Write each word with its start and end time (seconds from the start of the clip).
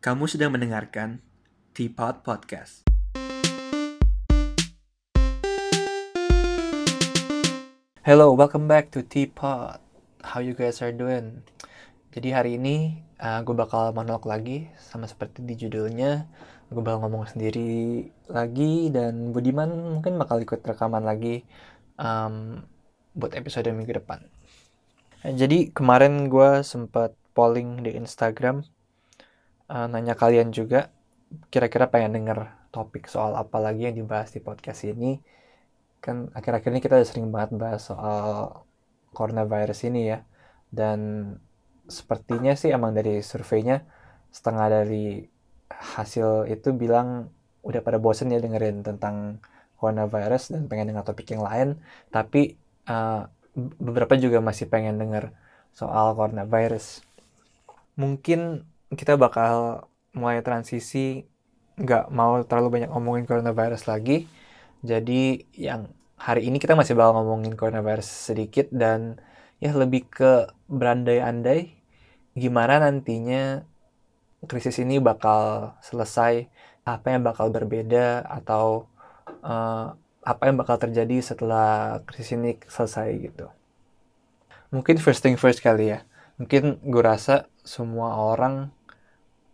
Kamu 0.00 0.24
sedang 0.24 0.56
mendengarkan 0.56 1.20
Teapot 1.76 2.24
Podcast. 2.24 2.88
Hello, 8.00 8.32
welcome 8.32 8.64
back 8.64 8.88
to 8.96 9.04
Teapot. 9.04 9.76
How 10.24 10.40
you 10.40 10.56
guys 10.56 10.80
are 10.80 10.88
doing? 10.88 11.44
Jadi 12.16 12.32
hari 12.32 12.56
ini 12.56 13.04
uh, 13.20 13.44
gue 13.44 13.52
bakal 13.52 13.92
monolog 13.92 14.24
lagi 14.24 14.72
sama 14.80 15.04
seperti 15.04 15.44
di 15.44 15.52
judulnya. 15.60 16.24
Gue 16.72 16.80
bakal 16.80 17.04
ngomong 17.04 17.36
sendiri 17.36 18.08
lagi 18.32 18.88
dan 18.88 19.36
Budiman 19.36 20.00
mungkin 20.00 20.16
bakal 20.16 20.40
ikut 20.40 20.64
rekaman 20.64 21.04
lagi 21.04 21.44
um, 22.00 22.64
buat 23.12 23.36
episode 23.36 23.68
minggu 23.68 24.00
depan. 24.00 24.24
Jadi 25.28 25.76
kemarin 25.76 26.32
gue 26.32 26.64
sempat 26.64 27.12
polling 27.36 27.84
di 27.84 28.00
Instagram 28.00 28.64
uh, 29.70 29.86
nanya 29.86 30.18
kalian 30.18 30.50
juga 30.50 30.90
kira-kira 31.48 31.86
pengen 31.86 32.18
denger 32.18 32.50
topik 32.74 33.06
soal 33.06 33.38
apa 33.38 33.62
lagi 33.62 33.86
yang 33.86 33.96
dibahas 33.96 34.34
di 34.34 34.42
podcast 34.42 34.82
ini. 34.82 35.22
Kan 36.02 36.34
akhir-akhir 36.34 36.70
ini 36.74 36.80
kita 36.82 36.98
udah 36.98 37.08
sering 37.08 37.30
banget 37.30 37.54
bahas 37.54 37.86
soal 37.86 38.50
coronavirus 39.14 39.86
ini 39.86 40.10
ya. 40.10 40.18
Dan 40.70 41.32
sepertinya 41.86 42.54
sih 42.58 42.70
emang 42.74 42.94
dari 42.94 43.22
surveinya 43.22 43.82
setengah 44.30 44.66
dari 44.82 45.26
hasil 45.70 46.46
itu 46.50 46.74
bilang 46.74 47.30
udah 47.66 47.82
pada 47.82 47.98
bosen 47.98 48.30
ya 48.30 48.38
dengerin 48.38 48.82
tentang 48.86 49.42
coronavirus 49.78 50.54
dan 50.54 50.66
pengen 50.66 50.94
dengar 50.94 51.06
topik 51.06 51.30
yang 51.30 51.46
lain. 51.46 51.78
Tapi 52.10 52.58
uh, 52.90 53.26
beberapa 53.78 54.14
juga 54.18 54.38
masih 54.42 54.66
pengen 54.70 54.98
denger 54.98 55.34
soal 55.74 56.14
coronavirus. 56.14 57.02
Mungkin 57.98 58.69
kita 58.94 59.14
bakal 59.18 59.86
mulai 60.14 60.42
transisi 60.42 61.26
nggak 61.80 62.10
mau 62.10 62.42
terlalu 62.44 62.80
banyak 62.80 62.90
ngomongin 62.90 63.24
coronavirus 63.24 63.88
lagi 63.88 64.26
jadi 64.82 65.46
yang 65.54 65.92
hari 66.20 66.50
ini 66.50 66.60
kita 66.60 66.76
masih 66.76 66.98
bakal 66.98 67.22
ngomongin 67.22 67.56
coronavirus 67.56 68.32
sedikit 68.34 68.68
dan 68.74 69.22
ya 69.62 69.72
lebih 69.72 70.08
ke 70.08 70.50
berandai-andai 70.68 71.80
gimana 72.34 72.82
nantinya 72.82 73.64
krisis 74.48 74.80
ini 74.80 75.02
bakal 75.02 75.74
selesai, 75.84 76.48
apa 76.88 77.06
yang 77.12 77.22
bakal 77.26 77.52
berbeda 77.52 78.24
atau 78.24 78.88
uh, 79.44 79.92
apa 80.24 80.42
yang 80.48 80.56
bakal 80.56 80.80
terjadi 80.80 81.20
setelah 81.20 82.00
krisis 82.08 82.36
ini 82.36 82.56
selesai 82.64 83.08
gitu. 83.20 83.52
Mungkin 84.72 84.96
first 85.02 85.20
thing 85.20 85.36
first 85.36 85.60
kali 85.60 85.92
ya. 85.92 86.06
Mungkin 86.40 86.80
gue 86.80 87.02
rasa 87.04 87.52
semua 87.60 88.16
orang 88.16 88.72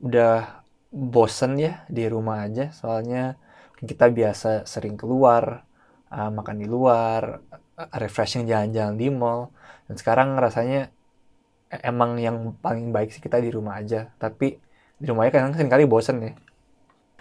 udah 0.00 0.64
bosen 0.92 1.61
ya 1.61 1.84
di 1.89 2.08
rumah 2.08 2.44
aja. 2.47 2.72
Soalnya 2.72 3.36
kita 3.77 4.08
biasa 4.08 4.64
sering 4.64 4.97
keluar 4.97 5.69
uh, 6.08 6.30
makan 6.33 6.56
di 6.61 6.66
luar 6.69 7.41
uh, 7.77 7.91
refreshing 8.00 8.48
jalan-jalan 8.48 8.97
di 8.97 9.08
mall. 9.12 9.53
Dan 9.86 9.94
sekarang 10.00 10.34
rasanya 10.34 10.91
e, 11.70 11.77
emang 11.86 12.19
yang 12.19 12.58
paling 12.58 12.91
baik 12.91 13.14
sih 13.14 13.22
kita 13.22 13.38
di 13.38 13.55
rumah 13.55 13.78
aja. 13.78 14.11
Tapi 14.19 14.58
di 14.97 15.05
rumahnya 15.06 15.30
kadang 15.30 15.55
sering 15.55 15.70
kali 15.70 15.84
bosen 15.86 16.16
ya. 16.25 16.33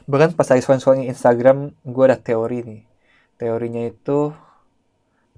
Bahkan 0.05 0.37
pas 0.37 0.49
lagi 0.49 0.61
scrolling 0.61 1.09
Instagram 1.09 1.73
gue 1.85 2.03
ada 2.05 2.17
teori 2.17 2.65
nih. 2.65 2.81
Teorinya 3.37 3.83
itu 3.85 4.33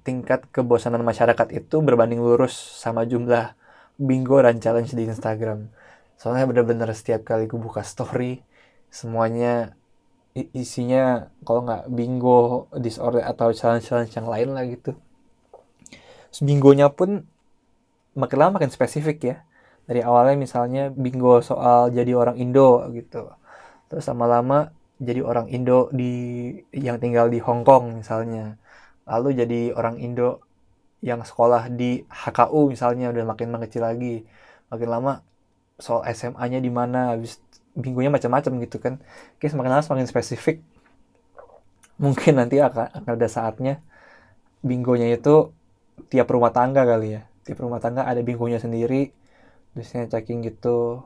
tingkat 0.06 0.48
kebosanan 0.48 1.04
masyarakat 1.04 1.52
itu 1.52 1.84
berbanding 1.84 2.22
lurus 2.22 2.56
sama 2.56 3.04
jumlah 3.04 3.52
bingo 4.00 4.40
dan 4.40 4.56
challenge 4.62 4.94
di 4.96 5.04
Instagram 5.04 5.68
soalnya 6.18 6.44
bener-bener 6.50 6.90
setiap 6.92 7.22
kali 7.22 7.46
gue 7.46 7.56
buka 7.56 7.86
story 7.86 8.42
semuanya 8.90 9.78
isinya 10.54 11.32
kalau 11.42 11.66
nggak 11.66 11.90
bingo 11.90 12.68
disorder 12.76 13.24
atau 13.24 13.50
challenge-challenge 13.50 14.12
yang 14.14 14.28
lain 14.28 14.48
lah 14.54 14.64
gitu. 14.68 14.94
Terus 16.30 16.42
bingonya 16.44 16.92
pun 16.92 17.24
makin 18.14 18.36
lama 18.38 18.60
makin 18.60 18.70
spesifik 18.70 19.18
ya. 19.24 19.36
Dari 19.88 20.04
awalnya 20.04 20.36
misalnya 20.36 20.92
bingo 20.92 21.40
soal 21.40 21.88
jadi 21.90 22.12
orang 22.12 22.36
Indo 22.36 22.84
gitu. 22.92 23.32
Terus 23.88 24.04
lama-lama 24.12 24.70
jadi 25.00 25.24
orang 25.24 25.48
Indo 25.48 25.88
di 25.90 26.12
yang 26.76 27.00
tinggal 27.00 27.32
di 27.32 27.40
Hong 27.40 27.64
Kong 27.64 28.04
misalnya. 28.04 28.60
Lalu 29.08 29.28
jadi 29.42 29.60
orang 29.72 29.96
Indo 29.98 30.44
yang 31.00 31.24
sekolah 31.24 31.72
di 31.72 32.04
HKU 32.04 32.68
misalnya 32.68 33.08
udah 33.08 33.24
makin 33.24 33.48
mengecil 33.48 33.82
lagi. 33.82 34.28
Makin 34.68 34.88
lama 34.92 35.24
soal 35.78 36.02
SMA-nya 36.10 36.58
di 36.66 36.70
mana 36.78 37.14
habis 37.14 37.38
bingonya 37.78 38.10
macam-macam 38.10 38.52
gitu 38.66 38.76
kan. 38.84 38.94
Oke 39.38 39.46
semakin 39.50 39.70
lama 39.78 39.84
semakin 39.86 40.08
spesifik. 40.10 40.56
Mungkin 41.98 42.38
nanti 42.38 42.56
akan, 42.62 42.94
akan 42.94 43.12
ada 43.18 43.28
saatnya 43.30 43.74
bingonya 44.62 45.08
itu 45.14 45.50
tiap 46.10 46.28
rumah 46.30 46.52
tangga 46.54 46.82
kali 46.86 47.18
ya. 47.18 47.22
Tiap 47.46 47.58
rumah 47.64 47.80
tangga 47.82 48.02
ada 48.06 48.20
bingonya 48.22 48.58
sendiri. 48.62 49.10
Biasanya 49.74 50.10
checking 50.12 50.40
gitu 50.46 51.02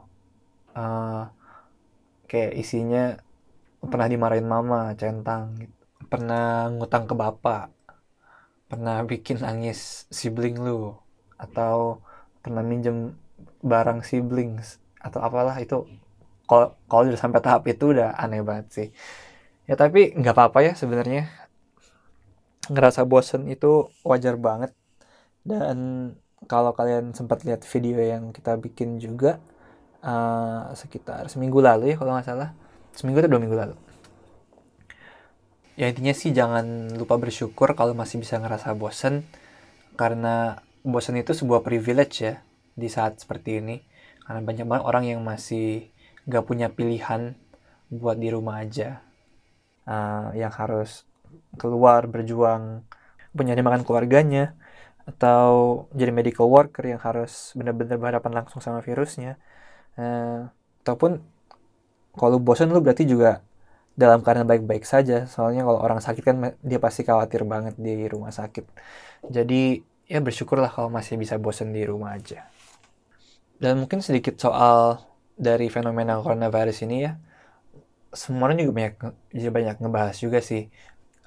uh, 0.77 1.23
kayak 2.31 2.53
isinya 2.57 3.05
pernah 3.91 4.09
dimarahin 4.09 4.49
mama 4.49 4.95
centang 5.01 5.59
gitu. 5.61 5.75
pernah 6.13 6.69
ngutang 6.73 7.05
ke 7.09 7.15
bapak. 7.17 7.67
Pernah 8.71 9.05
bikin 9.05 9.41
nangis 9.45 10.09
sibling 10.13 10.57
lu. 10.61 10.97
Atau 11.37 12.01
pernah 12.43 12.63
minjem 12.65 13.17
barang 13.63 14.03
siblings 14.03 14.83
atau 14.99 15.23
apalah 15.23 15.55
itu 15.63 15.87
kalau 16.47 16.75
kalau 16.91 17.09
udah 17.09 17.17
sampai 17.17 17.41
tahap 17.41 17.65
itu 17.71 17.95
udah 17.97 18.19
aneh 18.19 18.43
banget 18.45 18.67
sih. 18.69 18.89
Ya 19.65 19.79
tapi 19.79 20.13
nggak 20.13 20.35
apa-apa 20.35 20.59
ya 20.67 20.73
sebenarnya. 20.77 21.31
Ngerasa 22.69 23.07
bosen 23.07 23.49
itu 23.49 23.89
wajar 24.05 24.37
banget. 24.37 24.75
Dan 25.43 26.13
kalau 26.51 26.75
kalian 26.75 27.15
sempat 27.15 27.47
lihat 27.47 27.63
video 27.67 27.99
yang 28.03 28.35
kita 28.35 28.59
bikin 28.59 28.99
juga 28.99 29.39
uh, 30.03 30.71
sekitar 30.75 31.31
seminggu 31.31 31.63
lalu 31.63 31.95
ya 31.95 31.97
kalau 31.97 32.13
nggak 32.19 32.27
salah. 32.27 32.51
Seminggu 32.93 33.23
atau 33.25 33.33
dua 33.33 33.41
minggu 33.41 33.57
lalu. 33.57 33.77
Ya 35.79 35.89
intinya 35.89 36.13
sih 36.13 36.37
jangan 36.37 36.93
lupa 37.01 37.17
bersyukur 37.17 37.73
kalau 37.73 37.97
masih 37.97 38.21
bisa 38.21 38.37
ngerasa 38.37 38.75
bosen. 38.77 39.25
Karena 39.97 40.59
bosen 40.83 41.17
itu 41.17 41.33
sebuah 41.33 41.63
privilege 41.65 42.27
ya 42.27 42.43
di 42.75 42.89
saat 42.89 43.21
seperti 43.21 43.61
ini. 43.61 43.77
Karena 44.23 44.41
banyak 44.41 44.67
banget 44.67 44.85
orang 44.87 45.05
yang 45.09 45.21
masih 45.23 45.91
gak 46.29 46.47
punya 46.47 46.71
pilihan 46.71 47.35
buat 47.93 48.17
di 48.17 48.29
rumah 48.33 48.63
aja. 48.63 49.03
Uh, 49.83 50.31
yang 50.39 50.55
harus 50.55 51.03
keluar 51.59 52.07
berjuang 52.07 52.87
punya 53.35 53.59
makan 53.59 53.83
keluarganya 53.83 54.55
atau 55.03 55.85
jadi 55.91 56.15
medical 56.15 56.47
worker 56.47 56.87
yang 56.87 57.03
harus 57.03 57.51
benar-benar 57.59 57.99
berhadapan 57.99 58.45
langsung 58.45 58.63
sama 58.63 58.79
virusnya. 58.79 59.41
Uh, 59.99 60.47
ataupun 60.87 61.19
kalau 62.15 62.39
bosan 62.39 62.71
lu 62.71 62.79
berarti 62.79 63.09
juga 63.09 63.43
dalam 63.99 64.23
keadaan 64.23 64.47
baik-baik 64.47 64.87
saja. 64.87 65.27
Soalnya 65.27 65.67
kalau 65.67 65.83
orang 65.83 65.99
sakit 65.99 66.23
kan 66.23 66.37
dia 66.63 66.79
pasti 66.79 67.03
khawatir 67.03 67.43
banget 67.43 67.75
di 67.77 68.07
rumah 68.07 68.31
sakit. 68.31 68.65
Jadi 69.27 69.83
ya 70.07 70.21
bersyukurlah 70.23 70.71
kalau 70.71 70.93
masih 70.93 71.19
bisa 71.19 71.41
bosan 71.41 71.73
di 71.73 71.83
rumah 71.89 72.15
aja 72.15 72.45
dan 73.63 73.79
mungkin 73.79 74.03
sedikit 74.03 74.35
soal 74.43 74.99
dari 75.39 75.71
fenomena 75.71 76.19
coronavirus 76.19 76.83
ini 76.83 76.97
ya. 77.07 77.15
Semua 78.11 78.51
orang 78.51 78.59
juga 78.59 78.75
banyak 78.75 78.95
juga 79.31 79.51
banyak 79.55 79.77
ngebahas 79.79 80.17
juga 80.19 80.43
sih 80.43 80.67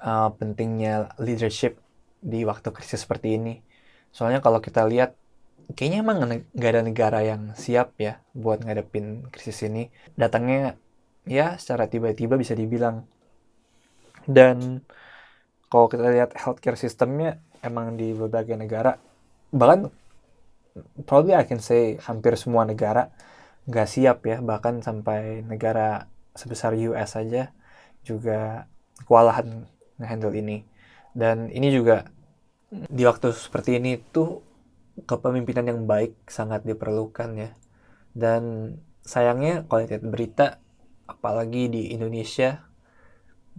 uh, 0.04 0.28
pentingnya 0.36 1.16
leadership 1.16 1.80
di 2.20 2.44
waktu 2.44 2.68
krisis 2.76 3.08
seperti 3.08 3.40
ini. 3.40 3.64
Soalnya 4.12 4.44
kalau 4.44 4.60
kita 4.60 4.84
lihat 4.84 5.16
kayaknya 5.72 6.04
emang 6.04 6.16
nggak 6.52 6.70
ada 6.76 6.82
negara 6.84 7.18
yang 7.24 7.56
siap 7.56 7.96
ya 7.96 8.20
buat 8.36 8.60
ngadepin 8.60 9.32
krisis 9.32 9.64
ini. 9.64 9.88
Datangnya 10.12 10.76
ya 11.24 11.56
secara 11.56 11.88
tiba-tiba 11.88 12.36
bisa 12.36 12.52
dibilang. 12.52 13.08
Dan 14.28 14.84
kalau 15.72 15.88
kita 15.88 16.04
lihat 16.12 16.36
healthcare 16.36 16.76
sistemnya 16.76 17.40
emang 17.64 17.96
di 17.96 18.12
berbagai 18.12 18.60
negara 18.60 19.00
bahkan 19.50 19.88
probably 21.08 21.34
I 21.36 21.44
can 21.48 21.60
say 21.62 21.96
hampir 22.02 22.36
semua 22.36 22.64
negara 22.68 23.12
nggak 23.66 23.88
siap 23.90 24.18
ya 24.30 24.38
bahkan 24.44 24.78
sampai 24.84 25.42
negara 25.42 26.06
sebesar 26.38 26.76
US 26.78 27.18
saja 27.18 27.50
juga 28.06 28.70
kewalahan 29.04 29.66
ngehandle 29.98 30.36
ini. 30.36 30.62
Dan 31.16 31.48
ini 31.50 31.72
juga 31.72 32.06
di 32.70 33.02
waktu 33.08 33.32
seperti 33.32 33.80
ini 33.80 33.98
tuh 34.12 34.44
kepemimpinan 35.04 35.66
yang 35.66 35.80
baik 35.88 36.28
sangat 36.28 36.62
diperlukan 36.64 37.30
ya. 37.36 37.50
Dan 38.16 38.74
sayangnya 39.04 39.64
kalau 39.68 39.84
lihat 39.84 40.04
berita 40.04 40.46
apalagi 41.06 41.70
di 41.70 41.82
Indonesia 41.94 42.66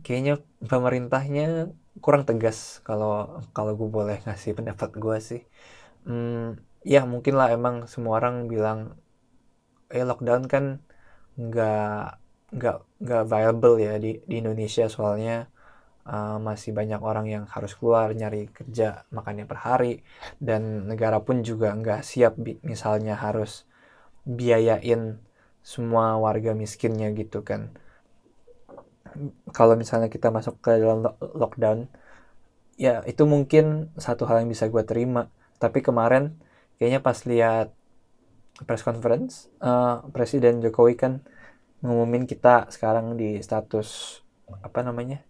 kayaknya 0.06 0.44
pemerintahnya 0.62 1.74
kurang 2.04 2.30
tegas 2.30 2.80
kalau 2.86 3.42
kalau 3.58 3.74
gue 3.74 3.90
boleh 3.90 4.18
ngasih 4.26 4.54
pendapat 4.58 4.90
gue 4.98 5.18
sih. 5.22 5.42
Hmm, 6.08 6.62
ya 6.94 7.02
mungkin 7.12 7.36
lah 7.40 7.48
emang 7.58 7.76
semua 7.92 8.14
orang 8.20 8.36
bilang 8.52 8.80
eh 9.92 10.04
lockdown 10.10 10.44
kan 10.54 10.66
nggak 11.36 12.02
nggak 12.56 12.78
nggak 13.04 13.24
viable 13.32 13.76
ya 13.88 13.94
di 14.04 14.12
di 14.30 14.36
Indonesia 14.42 14.86
soalnya 14.96 15.52
uh, 16.08 16.38
masih 16.48 16.72
banyak 16.80 17.02
orang 17.04 17.28
yang 17.28 17.44
harus 17.54 17.76
keluar 17.78 18.08
nyari 18.16 18.48
kerja 18.58 19.04
makannya 19.12 19.46
per 19.52 19.60
hari 19.68 19.94
dan 20.40 20.88
negara 20.88 21.20
pun 21.20 21.44
juga 21.44 21.76
nggak 21.76 22.02
siap 22.08 22.40
misalnya 22.64 23.20
harus 23.20 23.68
biayain 24.28 25.20
semua 25.64 26.16
warga 26.16 26.52
miskinnya 26.56 27.12
gitu 27.16 27.44
kan. 27.44 27.76
Kalau 29.52 29.74
misalnya 29.76 30.08
kita 30.08 30.30
masuk 30.32 30.60
ke 30.64 30.80
dalam 30.80 31.04
lockdown 31.20 31.92
ya 32.78 33.02
itu 33.12 33.24
mungkin 33.28 33.90
satu 33.98 34.24
hal 34.30 34.44
yang 34.44 34.50
bisa 34.52 34.72
gue 34.72 34.84
terima. 34.88 35.28
Tapi 35.60 35.80
kemarin 35.84 36.38
kayaknya 36.78 37.02
pas 37.02 37.20
lihat 37.26 37.68
press 38.66 38.82
conference 38.82 39.50
uh, 39.62 40.02
Presiden 40.10 40.62
Jokowi 40.64 40.98
kan 40.98 41.14
ngumumin 41.86 42.26
kita 42.26 42.70
sekarang 42.74 43.18
di 43.20 43.38
status 43.46 44.20
apa 44.66 44.82
namanya 44.82 45.22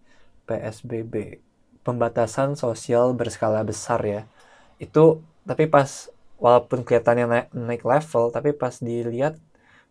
PSBB 0.47 1.43
pembatasan 1.83 2.55
sosial 2.55 3.15
berskala 3.15 3.63
besar 3.63 3.99
ya. 4.03 4.21
Itu 4.79 5.23
tapi 5.47 5.67
pas 5.67 6.11
walaupun 6.39 6.83
kelihatannya 6.85 7.25
naik, 7.27 7.47
naik 7.55 7.83
level 7.83 8.23
tapi 8.35 8.51
pas 8.55 8.75
dilihat 8.79 9.35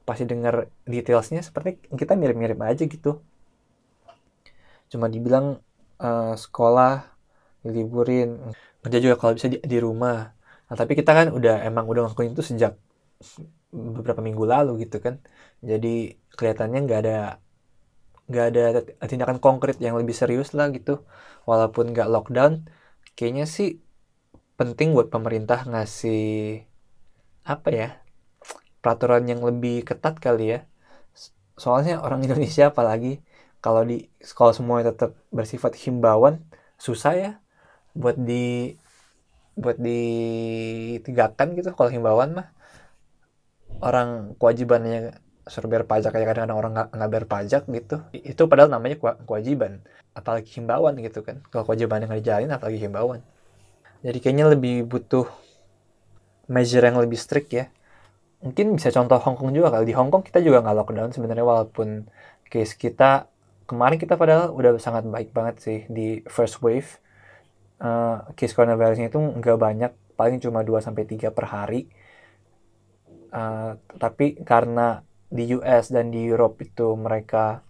pasti 0.07 0.25
dengar 0.29 0.71
detailsnya 0.87 1.43
seperti 1.43 1.81
kita 1.93 2.15
mirip-mirip 2.17 2.61
aja 2.63 2.85
gitu. 2.85 3.21
Cuma 4.93 5.11
dibilang 5.11 5.59
uh, 6.01 6.35
sekolah 6.37 7.05
liburin 7.67 8.39
kerja 8.85 8.99
juga 9.03 9.17
kalau 9.19 9.35
bisa 9.35 9.51
di, 9.51 9.59
di 9.59 9.79
rumah 9.83 10.36
nah 10.67 10.77
tapi 10.81 10.93
kita 10.99 11.11
kan 11.19 11.27
udah 11.31 11.63
emang 11.69 11.85
udah 11.91 12.01
ngelakuin 12.07 12.35
itu 12.35 12.43
sejak 12.43 12.73
beberapa 13.73 14.21
minggu 14.25 14.45
lalu 14.47 14.87
gitu 14.87 14.97
kan. 15.05 15.21
Jadi 15.65 16.17
kelihatannya 16.37 16.79
nggak 16.87 17.01
ada 17.05 17.17
nggak 18.27 18.45
ada 18.51 18.63
tindakan 19.07 19.39
konkret 19.39 19.79
yang 19.79 19.95
lebih 20.01 20.15
serius 20.17 20.51
lah 20.57 20.71
gitu. 20.75 21.05
Walaupun 21.49 21.93
nggak 21.95 22.09
lockdown 22.11 22.53
kayaknya 23.17 23.47
sih 23.49 23.81
penting 24.61 24.97
buat 24.97 25.09
pemerintah 25.15 25.65
ngasih 25.69 26.65
apa 27.47 27.69
ya 27.71 27.89
peraturan 28.83 29.25
yang 29.31 29.43
lebih 29.43 29.85
ketat 29.89 30.19
kali 30.19 30.59
ya. 30.59 30.61
Soalnya 31.57 32.03
orang 32.05 32.23
Indonesia 32.27 32.71
apalagi 32.73 33.23
kalau 33.65 33.83
di 33.83 34.07
sekolah 34.23 34.55
semua 34.55 34.85
tetap 34.85 35.17
bersifat 35.35 35.75
himbauan 35.83 36.45
susah 36.77 37.13
ya 37.17 37.31
buat 37.97 38.17
di 38.21 38.77
buat 39.57 39.81
ditegakkan 39.81 41.57
gitu 41.57 41.73
kalau 41.73 41.91
himbauan 41.91 42.37
mah. 42.37 42.49
Orang 43.81 44.39
kewajibannya 44.41 45.17
suruh 45.47 45.69
bayar 45.69 45.85
pajak 45.85 46.11
kayak 46.13 46.27
kadang-kadang 46.33 46.59
orang 46.59 46.73
nggak 46.93 47.11
bayar 47.11 47.27
pajak 47.27 47.63
gitu. 47.69 47.97
Itu 48.13 48.49
padahal 48.49 48.69
namanya 48.73 49.01
kewajiban 49.01 49.81
apalagi 50.13 50.49
himbauan 50.61 50.95
gitu 51.01 51.25
kan. 51.25 51.41
Kalau 51.49 51.65
kewajiban 51.65 52.05
yang 52.05 52.13
dijalin 52.17 52.51
apalagi 52.53 52.79
himbauan. 52.81 53.21
Jadi 54.05 54.19
kayaknya 54.21 54.47
lebih 54.53 54.85
butuh 54.87 55.27
measure 56.53 56.85
yang 56.85 57.01
lebih 57.01 57.19
strict 57.19 57.51
ya. 57.53 57.67
Mungkin 58.45 58.77
bisa 58.77 58.93
contoh 58.93 59.17
Hongkong 59.19 59.51
juga 59.57 59.73
kalau 59.73 59.85
di 59.89 59.97
Hongkong 59.97 60.23
kita 60.23 60.39
juga 60.45 60.61
nggak 60.63 60.77
lockdown 60.85 61.11
sebenarnya 61.11 61.45
walaupun 61.45 62.07
case 62.47 62.77
kita 62.79 63.27
kemarin 63.67 63.99
kita 63.99 64.15
padahal 64.15 64.55
udah 64.55 64.79
sangat 64.79 65.09
baik 65.11 65.35
banget 65.35 65.57
sih 65.59 65.79
di 65.91 66.23
first 66.31 66.63
wave 66.63 67.03
uh, 67.81 68.33
case 68.39 68.55
coronavirusnya 68.57 69.09
itu 69.13 69.19
nggak 69.21 69.59
banyak 69.59 69.93
paling 70.17 70.41
cuma 70.41 70.65
2 70.65 70.81
sampai 70.81 71.05
tiga 71.05 71.29
per 71.33 71.47
hari. 71.49 71.89
Uh, 73.33 73.77
tapi 74.01 74.39
karena 74.47 75.03
di 75.29 75.51
US 75.59 75.93
dan 75.93 76.15
di 76.15 76.25
Europe 76.25 76.63
itu 76.63 76.95
mereka 76.97 77.61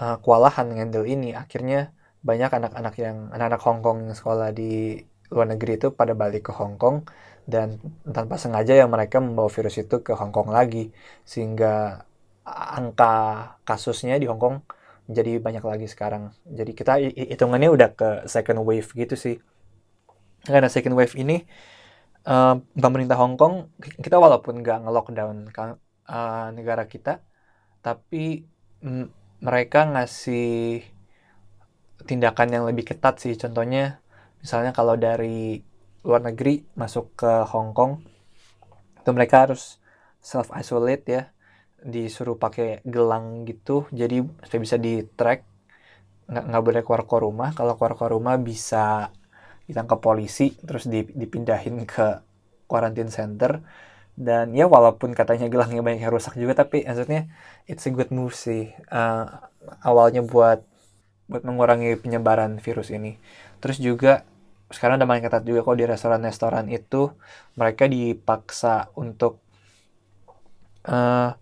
uh, 0.00 0.16
kewalahan 0.18 0.72
handle 0.74 1.06
ini 1.06 1.36
akhirnya 1.36 1.92
banyak 2.24 2.50
anak-anak 2.50 2.94
yang 2.98 3.16
anak-anak 3.30 3.60
Hong 3.62 3.80
Kong 3.84 3.98
yang 4.08 4.16
sekolah 4.16 4.50
di 4.56 4.96
luar 5.28 5.46
negeri 5.52 5.76
itu 5.76 5.92
pada 5.92 6.16
balik 6.16 6.48
ke 6.48 6.52
Hong 6.56 6.80
Kong 6.80 7.04
dan 7.44 7.76
tanpa 8.08 8.40
sengaja 8.40 8.72
yang 8.72 8.88
mereka 8.88 9.20
membawa 9.20 9.52
virus 9.52 9.76
itu 9.76 10.00
ke 10.00 10.16
Hong 10.16 10.32
Kong 10.32 10.48
lagi. 10.48 10.88
Sehingga 11.28 12.00
angka 12.44 13.14
kasusnya 13.68 14.16
di 14.16 14.26
Hong 14.28 14.40
Kong 14.40 14.56
jadi 15.04 15.36
banyak 15.36 15.64
lagi 15.64 15.86
sekarang. 15.90 16.32
Jadi 16.48 16.72
kita 16.72 16.96
hitungannya 17.00 17.68
udah 17.68 17.90
ke 17.92 18.08
second 18.24 18.64
wave 18.64 18.88
gitu 18.96 19.14
sih. 19.16 19.36
Karena 20.44 20.68
second 20.68 20.96
wave 20.96 21.12
ini 21.16 21.44
uh, 22.28 22.60
pemerintah 22.76 23.16
Hong 23.20 23.36
Kong 23.36 23.72
kita 23.80 24.16
walaupun 24.16 24.60
nggak 24.60 24.84
nge-lockdown 24.84 25.36
uh, 25.52 26.48
negara 26.52 26.84
kita, 26.88 27.20
tapi 27.84 28.48
mereka 29.40 29.88
ngasih 29.88 30.84
tindakan 32.04 32.48
yang 32.52 32.64
lebih 32.68 32.84
ketat 32.84 33.16
sih. 33.20 33.32
Contohnya, 33.36 34.04
misalnya 34.44 34.76
kalau 34.76 34.96
dari 34.96 35.64
luar 36.04 36.20
negeri 36.20 36.64
masuk 36.76 37.16
ke 37.16 37.32
Hong 37.48 37.72
Kong, 37.72 38.04
itu 39.00 39.10
mereka 39.12 39.48
harus 39.48 39.80
self 40.20 40.52
isolate 40.52 41.04
ya, 41.08 41.22
disuruh 41.84 42.36
pakai 42.40 42.80
gelang 42.88 43.44
gitu, 43.44 43.84
jadi 43.92 44.24
supaya 44.44 44.60
bisa 44.64 44.76
di 44.80 45.04
track, 45.04 45.40
nggak 46.30 46.44
nggak 46.48 46.62
boleh 46.64 46.80
keluar 46.84 47.02
keluar 47.04 47.22
rumah. 47.28 47.48
Kalau 47.52 47.76
keluar 47.76 47.94
keluar 47.96 48.12
rumah 48.16 48.34
bisa 48.40 49.12
ditangkap 49.68 50.00
polisi, 50.00 50.56
terus 50.64 50.88
dipindahin 50.90 51.84
ke 51.84 52.06
quarantine 52.70 53.12
center. 53.12 53.60
Dan 54.14 54.54
ya 54.54 54.70
walaupun 54.70 55.10
katanya 55.10 55.50
gelangnya 55.50 55.82
banyak 55.82 56.00
yang 56.06 56.14
rusak 56.14 56.38
juga 56.38 56.54
tapi 56.62 56.86
maksudnya 56.86 57.26
it's 57.66 57.82
a 57.82 57.90
good 57.90 58.14
move 58.14 58.30
sih 58.30 58.70
uh, 58.94 59.26
awalnya 59.82 60.22
buat 60.22 60.62
buat 61.26 61.42
mengurangi 61.42 61.98
penyebaran 61.98 62.62
virus 62.62 62.94
ini. 62.94 63.18
Terus 63.58 63.82
juga 63.82 64.22
sekarang 64.70 65.02
udah 65.02 65.08
main 65.10 65.22
ketat 65.24 65.42
juga 65.42 65.66
kok 65.66 65.76
di 65.80 65.86
restoran-restoran 65.88 66.70
itu. 66.70 67.10
Mereka 67.58 67.90
dipaksa 67.90 68.92
untuk 68.94 69.42
uh, 70.86 71.34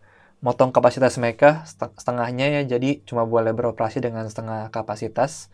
motong 0.43 0.75
kapasitas 0.75 1.17
mereka 1.23 1.63
setengahnya 1.71 2.61
ya. 2.61 2.63
Jadi 2.77 3.07
cuma 3.07 3.23
boleh 3.25 3.55
beroperasi 3.55 4.03
dengan 4.03 4.27
setengah 4.27 4.69
kapasitas. 4.75 5.49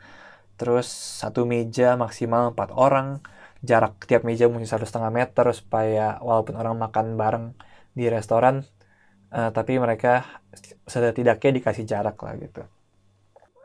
Terus 0.59 0.89
satu 1.23 1.45
meja 1.45 1.95
maksimal 2.01 2.57
empat 2.57 2.73
orang. 2.75 3.21
Jarak 3.63 4.09
tiap 4.09 4.23
meja 4.25 4.49
mungkin 4.49 4.67
satu 4.67 4.89
setengah 4.89 5.13
meter 5.13 5.47
supaya 5.53 6.17
walaupun 6.25 6.55
orang 6.57 6.79
makan 6.79 7.19
bareng 7.21 7.47
di 7.93 8.07
restoran 8.07 8.63
uh, 9.35 9.51
tapi 9.51 9.83
mereka 9.83 10.23
setidaknya 10.87 11.51
dikasih 11.59 11.85
jarak 11.85 12.17
lah 12.23 12.35
gitu. 12.39 12.63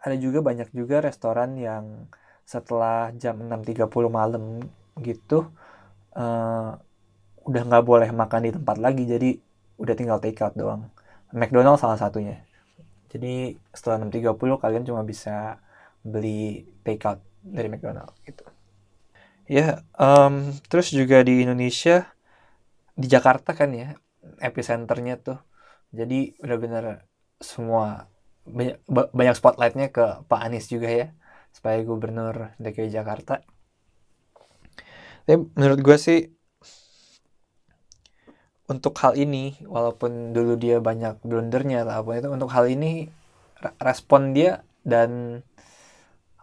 Ada 0.04 0.16
juga 0.20 0.42
banyak 0.44 0.74
juga 0.76 1.00
restoran 1.00 1.56
yang 1.56 2.10
setelah 2.44 3.14
jam 3.16 3.40
6.30 3.40 3.88
malam 4.12 4.60
gitu 5.00 5.48
uh, 6.18 6.72
udah 7.48 7.62
nggak 7.70 7.86
boleh 7.86 8.10
makan 8.12 8.42
di 8.50 8.52
tempat 8.58 8.78
lagi. 8.82 9.04
Jadi 9.06 9.30
udah 9.78 9.94
tinggal 9.94 10.18
take 10.18 10.42
out 10.42 10.58
doang 10.58 10.93
McDonald 11.34 11.82
salah 11.82 11.98
satunya 11.98 12.46
jadi 13.10 13.58
setelah 13.74 14.06
6.30 14.10 14.62
kalian 14.62 14.84
cuma 14.86 15.02
bisa 15.06 15.62
beli 16.06 16.66
take 16.86 17.04
out 17.06 17.22
dari 17.44 17.68
McDonald 17.70 18.14
gitu 18.26 18.46
Ya, 19.44 19.84
um, 20.00 20.56
terus 20.72 20.88
juga 20.96 21.20
di 21.20 21.44
Indonesia, 21.44 22.08
di 22.96 23.12
Jakarta 23.12 23.52
kan 23.52 23.76
ya, 23.76 24.00
epicenternya 24.40 25.20
tuh. 25.20 25.40
Jadi 25.92 26.40
benar-benar 26.40 27.04
semua 27.44 28.08
banyak, 28.48 28.80
banyak 28.88 29.36
spotlightnya 29.36 29.88
ke 29.92 30.24
Pak 30.32 30.42
Anies 30.48 30.72
juga 30.72 30.88
ya, 30.88 31.08
sebagai 31.52 31.84
gubernur 31.92 32.56
DKI 32.56 32.90
Jakarta. 32.90 33.44
Tapi 35.28 35.38
menurut 35.60 35.80
gue 35.84 35.98
sih 36.00 36.20
untuk 38.74 38.98
hal 39.02 39.14
ini, 39.16 39.62
walaupun 39.70 40.34
dulu 40.36 40.58
dia 40.58 40.82
banyak 40.82 41.22
blundernya 41.22 41.86
lah, 41.88 42.02
apa 42.02 42.20
itu 42.20 42.30
untuk 42.34 42.50
hal 42.50 42.66
ini 42.68 43.08
respon 43.80 44.36
dia 44.36 44.66
dan 44.84 45.42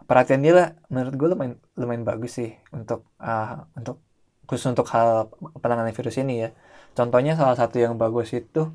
perhatian 0.09 0.41
dia 0.43 0.53
lah 0.57 0.67
menurut 0.89 1.13
gue 1.15 1.27
lumayan 1.31 1.55
lumayan 1.77 2.03
bagus 2.03 2.41
sih 2.41 2.51
untuk 2.73 3.05
uh, 3.21 3.63
untuk 3.77 4.01
khusus 4.49 4.67
untuk 4.73 4.89
hal 4.91 5.29
penanganan 5.61 5.93
virus 5.95 6.19
ini 6.19 6.43
ya 6.43 6.49
contohnya 6.97 7.39
salah 7.39 7.55
satu 7.55 7.79
yang 7.79 7.95
bagus 7.95 8.33
itu 8.35 8.73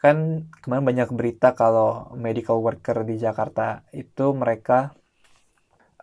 kan 0.00 0.48
kemarin 0.64 0.84
banyak 0.88 1.08
berita 1.12 1.52
kalau 1.52 2.08
medical 2.16 2.64
worker 2.64 3.04
di 3.04 3.20
Jakarta 3.20 3.84
itu 3.92 4.32
mereka 4.32 4.96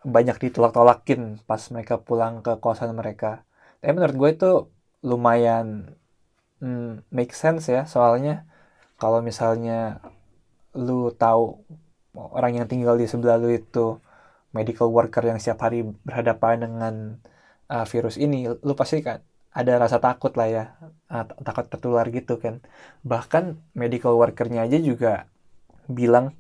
banyak 0.06 0.38
ditolak-tolakin 0.38 1.42
pas 1.50 1.60
mereka 1.74 1.98
pulang 1.98 2.46
ke 2.46 2.62
kosan 2.62 2.94
mereka. 2.94 3.44
Tapi 3.82 3.92
menurut 3.98 4.16
gue 4.16 4.30
itu 4.38 4.52
lumayan 5.02 5.98
hmm, 6.64 7.08
make 7.12 7.34
sense 7.34 7.70
ya 7.70 7.86
soalnya 7.86 8.48
kalau 9.02 9.20
misalnya 9.22 10.02
lu 10.78 11.14
tahu 11.14 11.62
orang 12.18 12.62
yang 12.62 12.68
tinggal 12.70 12.98
di 12.98 13.06
sebelah 13.06 13.38
lu 13.38 13.54
itu 13.54 14.02
medical 14.58 14.90
worker 14.90 15.22
yang 15.22 15.38
setiap 15.38 15.70
hari 15.70 15.86
berhadapan 16.06 16.66
dengan 16.66 16.94
uh, 17.70 17.86
virus 17.86 18.18
ini, 18.18 18.50
lu 18.50 18.74
pasti 18.74 19.06
kan 19.06 19.22
ada 19.54 19.74
rasa 19.82 19.98
takut 19.98 20.34
lah 20.38 20.48
ya 20.50 20.64
uh, 21.10 21.26
takut 21.46 21.66
tertular 21.70 22.06
gitu 22.10 22.42
kan. 22.42 22.62
Bahkan 23.06 23.58
medical 23.78 24.18
workernya 24.18 24.66
aja 24.66 24.78
juga 24.82 25.30
bilang 25.90 26.34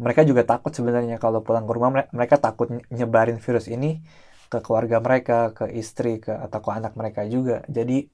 mereka 0.00 0.24
juga 0.24 0.42
takut 0.48 0.72
sebenarnya 0.72 1.20
kalau 1.20 1.44
pulang 1.44 1.68
ke 1.68 1.72
rumah 1.76 1.90
mereka 2.10 2.40
takut 2.40 2.72
nyebarin 2.88 3.36
virus 3.36 3.68
ini 3.68 4.00
ke 4.50 4.58
keluarga 4.64 4.98
mereka 4.98 5.52
ke 5.54 5.68
istri 5.76 6.18
ke 6.18 6.32
atau 6.32 6.58
ke 6.64 6.70
anak 6.72 6.92
mereka 6.96 7.22
juga. 7.28 7.62
Jadi 7.68 8.08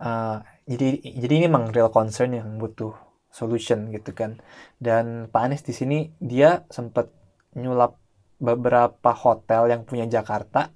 uh, 0.00 0.40
jadi 0.64 1.02
jadi 1.02 1.32
ini 1.42 1.44
memang 1.50 1.74
real 1.74 1.90
concern 1.90 2.32
yang 2.32 2.56
butuh 2.56 2.94
solution 3.32 3.90
gitu 3.90 4.12
kan. 4.12 4.38
Dan 4.78 5.28
Pak 5.32 5.42
Anies 5.42 5.64
di 5.64 5.74
sini 5.74 5.98
dia 6.20 6.64
sempat 6.68 7.10
nyulap 7.56 7.98
beberapa 8.38 9.10
hotel 9.14 9.72
yang 9.72 9.82
punya 9.88 10.06
Jakarta 10.08 10.72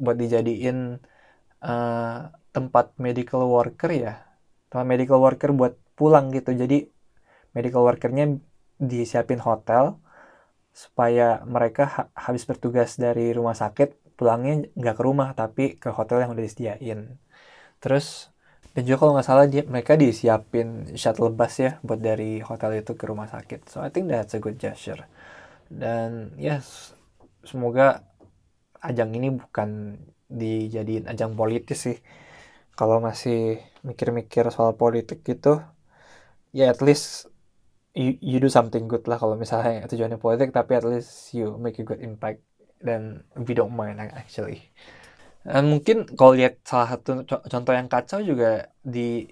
buat 0.00 0.16
dijadiin 0.16 0.98
uh, 1.62 2.18
tempat 2.52 2.86
medical 2.98 3.46
worker 3.46 3.90
ya. 3.92 4.14
Tempat 4.70 4.86
medical 4.86 5.18
worker 5.22 5.50
buat 5.54 5.74
pulang 5.98 6.34
gitu. 6.34 6.54
Jadi 6.54 6.88
medical 7.54 7.82
workernya 7.86 8.38
disiapin 8.80 9.42
hotel 9.42 10.00
supaya 10.70 11.42
mereka 11.44 11.84
ha 11.90 12.02
habis 12.14 12.46
bertugas 12.46 12.96
dari 12.96 13.34
rumah 13.34 13.58
sakit 13.58 14.14
pulangnya 14.14 14.70
nggak 14.78 14.96
ke 14.96 15.02
rumah 15.02 15.28
tapi 15.34 15.64
ke 15.76 15.90
hotel 15.92 16.24
yang 16.24 16.30
udah 16.32 16.44
disediain. 16.44 17.20
Terus 17.82 18.29
dan 18.70 18.82
juga 18.86 18.96
kalau 19.02 19.12
nggak 19.18 19.26
salah 19.26 19.46
dia 19.50 19.62
mereka 19.66 19.98
disiapin 19.98 20.94
shuttle 20.94 21.34
bus 21.34 21.54
ya 21.58 21.70
buat 21.82 21.98
dari 21.98 22.38
hotel 22.38 22.82
itu 22.82 22.94
ke 22.94 23.04
rumah 23.10 23.26
sakit. 23.26 23.66
So 23.66 23.82
I 23.82 23.90
think 23.90 24.06
that's 24.10 24.34
a 24.38 24.40
good 24.42 24.56
gesture. 24.62 25.02
Dan 25.66 26.34
yes 26.38 26.94
semoga 27.42 28.06
ajang 28.78 29.10
ini 29.18 29.34
bukan 29.34 29.98
dijadiin 30.30 31.10
ajang 31.10 31.34
politis 31.34 31.78
sih. 31.90 31.98
Kalau 32.78 33.02
masih 33.02 33.58
mikir-mikir 33.82 34.46
soal 34.54 34.78
politik 34.78 35.26
gitu 35.26 35.60
ya 36.54 36.70
at 36.70 36.80
least 36.82 37.26
you, 37.94 38.14
you 38.22 38.38
do 38.38 38.50
something 38.50 38.86
good 38.86 39.02
lah 39.10 39.18
kalau 39.18 39.34
misalnya 39.34 39.86
tujuannya 39.90 40.18
politik 40.22 40.54
tapi 40.54 40.78
at 40.78 40.86
least 40.86 41.34
you 41.34 41.58
make 41.58 41.78
a 41.82 41.84
good 41.86 42.00
impact. 42.02 42.42
Dan 42.80 43.28
we 43.36 43.52
don't 43.52 43.76
mind 43.76 44.00
actually 44.00 44.72
Uh, 45.40 45.64
mungkin 45.64 46.04
kalau 46.04 46.36
lihat 46.36 46.60
salah 46.68 46.96
satu 46.96 47.24
contoh 47.24 47.72
yang 47.72 47.88
kacau 47.88 48.20
juga 48.20 48.68
di 48.84 49.24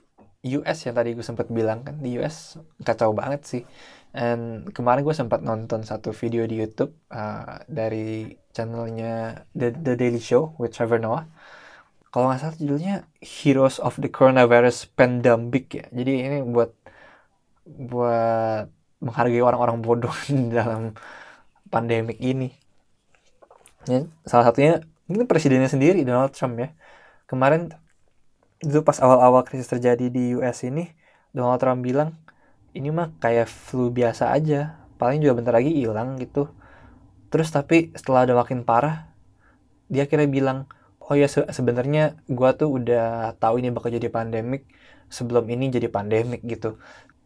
US 0.57 0.89
yang 0.89 0.97
tadi 0.97 1.13
gue 1.13 1.27
sempat 1.27 1.53
bilang 1.53 1.85
kan 1.85 2.01
di 2.01 2.17
US 2.17 2.57
kacau 2.81 3.13
banget 3.13 3.45
sih. 3.45 3.63
And 4.17 4.73
kemarin 4.73 5.05
gue 5.05 5.13
sempat 5.13 5.45
nonton 5.45 5.85
satu 5.85 6.17
video 6.17 6.49
di 6.49 6.57
YouTube 6.57 6.97
uh, 7.13 7.61
dari 7.69 8.33
channelnya 8.57 9.45
The, 9.53 9.69
The 9.77 9.95
Daily 10.01 10.23
Show 10.23 10.57
with 10.57 10.73
Trevor 10.73 11.03
Noah. 11.03 11.29
Kalau 12.09 12.33
nggak 12.33 12.41
salah 12.41 12.57
judulnya 12.57 12.95
Heroes 13.21 13.77
of 13.77 14.01
the 14.01 14.09
Coronavirus 14.09 14.89
Pandemic 14.97 15.77
ya. 15.77 15.85
Jadi 15.93 16.13
ini 16.25 16.39
buat 16.41 16.73
buat 17.69 18.73
menghargai 19.05 19.45
orang-orang 19.45 19.85
bodoh 19.85 20.15
dalam 20.57 20.97
pandemik 21.69 22.17
ini. 22.19 22.49
Ya, 23.85 24.09
salah 24.25 24.49
satunya 24.49 24.81
ini 25.09 25.25
presidennya 25.25 25.73
sendiri 25.73 26.05
Donald 26.05 26.37
Trump 26.37 26.61
ya. 26.61 26.77
Kemarin 27.25 27.73
itu 28.61 28.81
pas 28.85 28.99
awal-awal 29.01 29.43
krisis 29.47 29.69
terjadi 29.71 30.13
di 30.13 30.37
US 30.37 30.67
ini 30.67 30.93
Donald 31.33 31.61
Trump 31.63 31.81
bilang 31.81 32.21
ini 32.77 32.93
mah 32.93 33.17
kayak 33.19 33.49
flu 33.49 33.89
biasa 33.89 34.33
aja. 34.37 34.85
Paling 35.01 35.25
juga 35.25 35.41
bentar 35.41 35.55
lagi 35.57 35.73
hilang 35.73 36.21
gitu. 36.21 36.53
Terus 37.33 37.49
tapi 37.49 37.93
setelah 37.97 38.29
ada 38.29 38.35
makin 38.37 38.65
parah 38.65 39.09
dia 39.89 40.05
kira 40.05 40.29
bilang 40.29 40.69
oh 41.01 41.17
ya 41.17 41.25
se 41.25 41.41
sebenarnya 41.49 42.21
gua 42.29 42.53
tuh 42.53 42.69
udah 42.69 43.33
tahu 43.41 43.65
ini 43.65 43.73
bakal 43.73 43.89
jadi 43.89 44.13
pandemik 44.13 44.69
sebelum 45.09 45.49
ini 45.49 45.73
jadi 45.73 45.89
pandemik 45.89 46.45
gitu. 46.45 46.77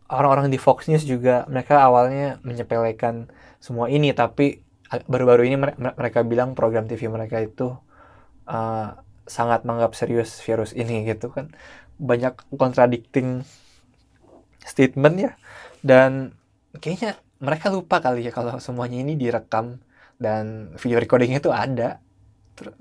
Orang-orang 0.06 0.52
di 0.52 0.58
Fox 0.60 0.86
News 0.86 1.02
juga 1.02 1.48
mereka 1.50 1.82
awalnya 1.82 2.38
menyepelekan 2.46 3.32
semua 3.58 3.90
ini 3.90 4.14
tapi 4.14 4.62
baru-baru 5.08 5.48
ini 5.48 5.56
mereka 5.96 6.20
bilang 6.26 6.52
program 6.52 6.84
TV 6.84 7.08
mereka 7.08 7.40
itu 7.40 7.72
uh, 8.44 8.88
sangat 9.24 9.64
menganggap 9.64 9.96
serius 9.96 10.36
virus 10.44 10.76
ini 10.76 11.08
gitu 11.08 11.32
kan. 11.32 11.54
Banyak 11.96 12.52
contradicting 12.58 13.46
statement 14.60 15.16
ya. 15.16 15.32
Dan 15.80 16.36
kayaknya 16.76 17.16
mereka 17.40 17.72
lupa 17.72 17.98
kali 18.04 18.28
ya 18.28 18.32
kalau 18.34 18.58
semuanya 18.60 19.02
ini 19.02 19.16
direkam 19.16 19.80
dan 20.20 20.74
video 20.76 21.00
recordingnya 21.00 21.40
itu 21.40 21.50
ada. 21.54 22.02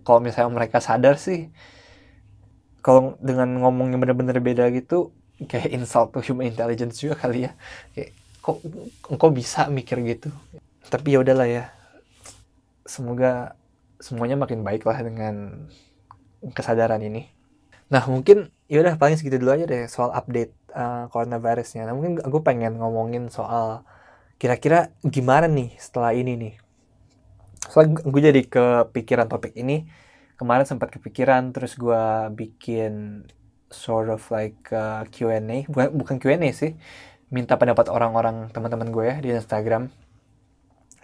Kalau 0.04 0.20
misalnya 0.20 0.52
mereka 0.52 0.84
sadar 0.84 1.16
sih 1.16 1.48
kalau 2.82 3.16
dengan 3.22 3.48
ngomongnya 3.62 4.02
bener-bener 4.02 4.42
beda 4.42 4.68
gitu 4.74 5.14
kayak 5.46 5.70
insult 5.70 6.14
to 6.14 6.20
human 6.22 6.50
intelligence 6.50 7.00
juga 7.00 7.16
kali 7.24 7.48
ya. 7.48 7.52
Kayak 7.96 8.12
kok 8.42 8.58
kok 9.06 9.32
bisa 9.32 9.70
mikir 9.72 10.02
gitu? 10.04 10.30
Tapi 10.92 11.16
ya 11.16 11.24
udahlah 11.24 11.48
ya 11.48 11.81
semoga 12.86 13.56
semuanya 14.02 14.38
makin 14.38 14.66
baik 14.66 14.86
lah 14.86 14.98
dengan 15.02 15.68
kesadaran 16.58 17.02
ini. 17.06 17.30
Nah 17.94 18.08
mungkin 18.10 18.50
yaudah 18.72 18.98
paling 18.98 19.20
segitu 19.20 19.38
dulu 19.38 19.54
aja 19.54 19.66
deh 19.68 19.86
soal 19.86 20.10
update 20.16 20.56
uh, 20.74 21.12
coronavirusnya. 21.12 21.86
Nah 21.86 21.94
mungkin 21.94 22.24
aku 22.24 22.42
pengen 22.42 22.80
ngomongin 22.82 23.30
soal 23.30 23.86
kira-kira 24.42 24.90
gimana 25.06 25.46
nih 25.46 25.78
setelah 25.78 26.16
ini 26.18 26.34
nih. 26.40 26.54
Soalnya 27.70 28.02
gue 28.02 28.22
jadi 28.22 28.42
kepikiran 28.48 29.30
topik 29.30 29.54
ini 29.54 29.86
kemarin 30.42 30.66
sempat 30.66 30.90
kepikiran 30.90 31.54
terus 31.54 31.78
gue 31.78 32.34
bikin 32.34 33.24
sort 33.70 34.10
of 34.10 34.26
like 34.34 34.58
uh, 34.74 35.06
Q&A 35.14 35.70
bukan 35.70 35.88
bukan 35.94 36.16
Q&A 36.18 36.50
sih 36.50 36.74
minta 37.32 37.56
pendapat 37.56 37.88
orang-orang 37.88 38.50
teman-teman 38.50 38.90
gue 38.90 39.06
ya 39.06 39.16
di 39.22 39.30
Instagram 39.32 39.94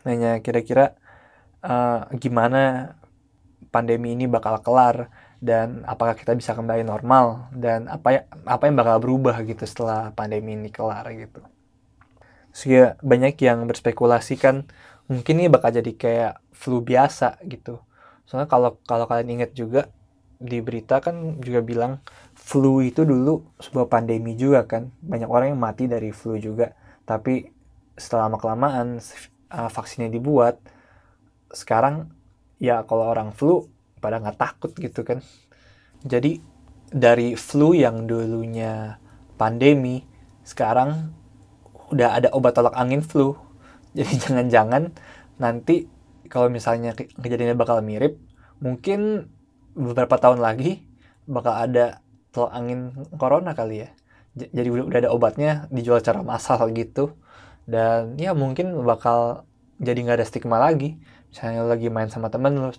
nanya 0.04 0.42
kira-kira 0.42 0.98
uh, 1.64 2.10
gimana 2.18 2.94
pandemi 3.70 4.14
ini 4.14 4.26
bakal 4.26 4.58
kelar 4.64 5.10
dan 5.38 5.86
apakah 5.86 6.18
kita 6.18 6.34
bisa 6.34 6.58
kembali 6.58 6.82
normal 6.82 7.54
dan 7.54 7.86
apa 7.86 8.08
ya 8.10 8.22
apa 8.50 8.66
yang 8.66 8.76
bakal 8.78 8.98
berubah 8.98 9.38
gitu 9.46 9.64
setelah 9.70 10.10
pandemi 10.14 10.58
ini 10.58 10.74
kelar 10.74 11.06
gitu. 11.14 11.46
Sehingga 12.50 12.98
banyak 13.06 13.38
yang 13.46 13.70
berspekulasi 13.70 14.42
kan 14.42 14.66
mungkin 15.06 15.38
ini 15.38 15.48
bakal 15.48 15.70
jadi 15.70 15.92
kayak 15.94 16.34
flu 16.58 16.82
biasa 16.82 17.38
gitu. 17.46 17.78
Soalnya 18.26 18.50
kalau 18.50 18.82
kalau 18.90 19.06
kalian 19.06 19.40
ingat 19.40 19.54
juga 19.54 19.94
di 20.38 20.62
berita 20.62 21.02
kan 21.02 21.42
juga 21.42 21.66
bilang 21.66 22.02
flu 22.34 22.82
itu 22.82 23.06
dulu 23.06 23.46
sebuah 23.62 23.88
pandemi 23.94 24.34
juga 24.34 24.66
kan. 24.66 24.90
Banyak 25.06 25.30
orang 25.30 25.54
yang 25.54 25.62
mati 25.62 25.86
dari 25.86 26.10
flu 26.10 26.34
juga. 26.42 26.74
Tapi 27.06 27.46
setelah 27.94 28.30
lama 28.30 28.38
kelamaan 28.42 28.88
uh, 29.54 29.70
vaksinnya 29.70 30.10
dibuat, 30.10 30.58
sekarang 31.52 32.12
ya 32.58 32.84
kalau 32.84 33.10
orang 33.10 33.32
flu 33.32 33.70
pada 34.02 34.22
nggak 34.22 34.38
takut 34.40 34.72
gitu 34.78 35.02
kan. 35.04 35.22
Jadi 36.06 36.40
dari 36.88 37.36
flu 37.36 37.76
yang 37.76 38.08
dulunya 38.08 38.96
pandemi 39.36 40.06
sekarang 40.48 41.12
udah 41.92 42.20
ada 42.20 42.30
obat 42.34 42.56
tolak 42.56 42.76
angin 42.76 43.04
flu. 43.04 43.36
Jadi 43.98 44.14
jangan-jangan 44.22 44.94
nanti 45.42 45.90
kalau 46.28 46.52
misalnya 46.52 46.94
kejadiannya 46.96 47.56
bakal 47.56 47.80
mirip 47.80 48.20
mungkin 48.60 49.32
beberapa 49.78 50.18
tahun 50.18 50.42
lagi 50.44 50.84
bakal 51.30 51.54
ada 51.54 52.02
tolak 52.34 52.54
angin 52.54 52.80
corona 53.16 53.54
kali 53.58 53.88
ya. 53.88 53.90
Jadi 54.38 54.70
udah 54.70 55.02
ada 55.02 55.10
obatnya 55.10 55.66
dijual 55.74 55.98
secara 55.98 56.22
massal 56.22 56.70
gitu. 56.78 57.18
Dan 57.68 58.16
ya 58.22 58.38
mungkin 58.38 58.86
bakal 58.86 59.50
jadi 59.82 59.98
nggak 59.98 60.18
ada 60.22 60.28
stigma 60.28 60.58
lagi 60.62 60.98
misalnya 61.30 61.62
lagi 61.68 61.88
main 61.92 62.10
sama 62.10 62.32
temen 62.32 62.56
lu 62.56 62.72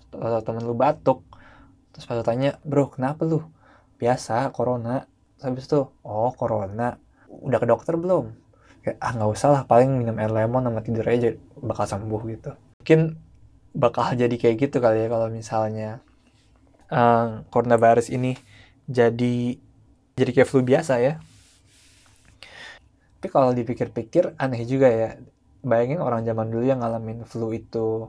temen 0.43 0.63
lu 0.65 0.73
batuk 0.73 1.23
terus 1.93 2.05
pas 2.05 2.21
tanya 2.21 2.55
bro 2.63 2.87
kenapa 2.89 3.25
lu? 3.25 3.43
Biasa 3.99 4.55
corona. 4.55 5.03
Terus 5.35 5.43
habis 5.43 5.65
itu 5.67 5.79
oh 6.05 6.31
corona. 6.31 6.95
Udah 7.27 7.59
ke 7.59 7.67
dokter 7.67 7.99
belum? 7.99 8.31
Kayak 8.79 8.97
ah 9.03 9.11
nggak 9.11 9.31
usah 9.35 9.49
lah 9.51 9.61
paling 9.67 9.91
minum 9.99 10.15
air 10.15 10.31
lemon 10.31 10.63
sama 10.63 10.79
tidur 10.79 11.03
aja 11.03 11.35
bakal 11.59 11.85
sembuh 11.89 12.21
gitu. 12.31 12.51
Mungkin 12.79 12.99
bakal 13.75 14.15
jadi 14.15 14.31
kayak 14.31 14.55
gitu 14.69 14.77
kali 14.79 15.05
ya 15.05 15.07
kalau 15.11 15.27
misalnya 15.29 15.99
uh, 16.89 17.43
coronavirus 17.53 18.09
ini 18.15 18.39
jadi 18.89 19.59
jadi 20.15 20.31
kayak 20.31 20.47
flu 20.47 20.63
biasa 20.63 21.03
ya. 21.03 21.19
Tapi 23.19 23.27
kalau 23.27 23.51
dipikir-pikir 23.51 24.39
aneh 24.39 24.63
juga 24.63 24.87
ya. 24.87 25.09
Bayangin 25.59 25.99
orang 25.99 26.23
zaman 26.23 26.47
dulu 26.47 26.63
yang 26.63 26.79
ngalamin 26.79 27.27
flu 27.27 27.51
itu 27.51 28.07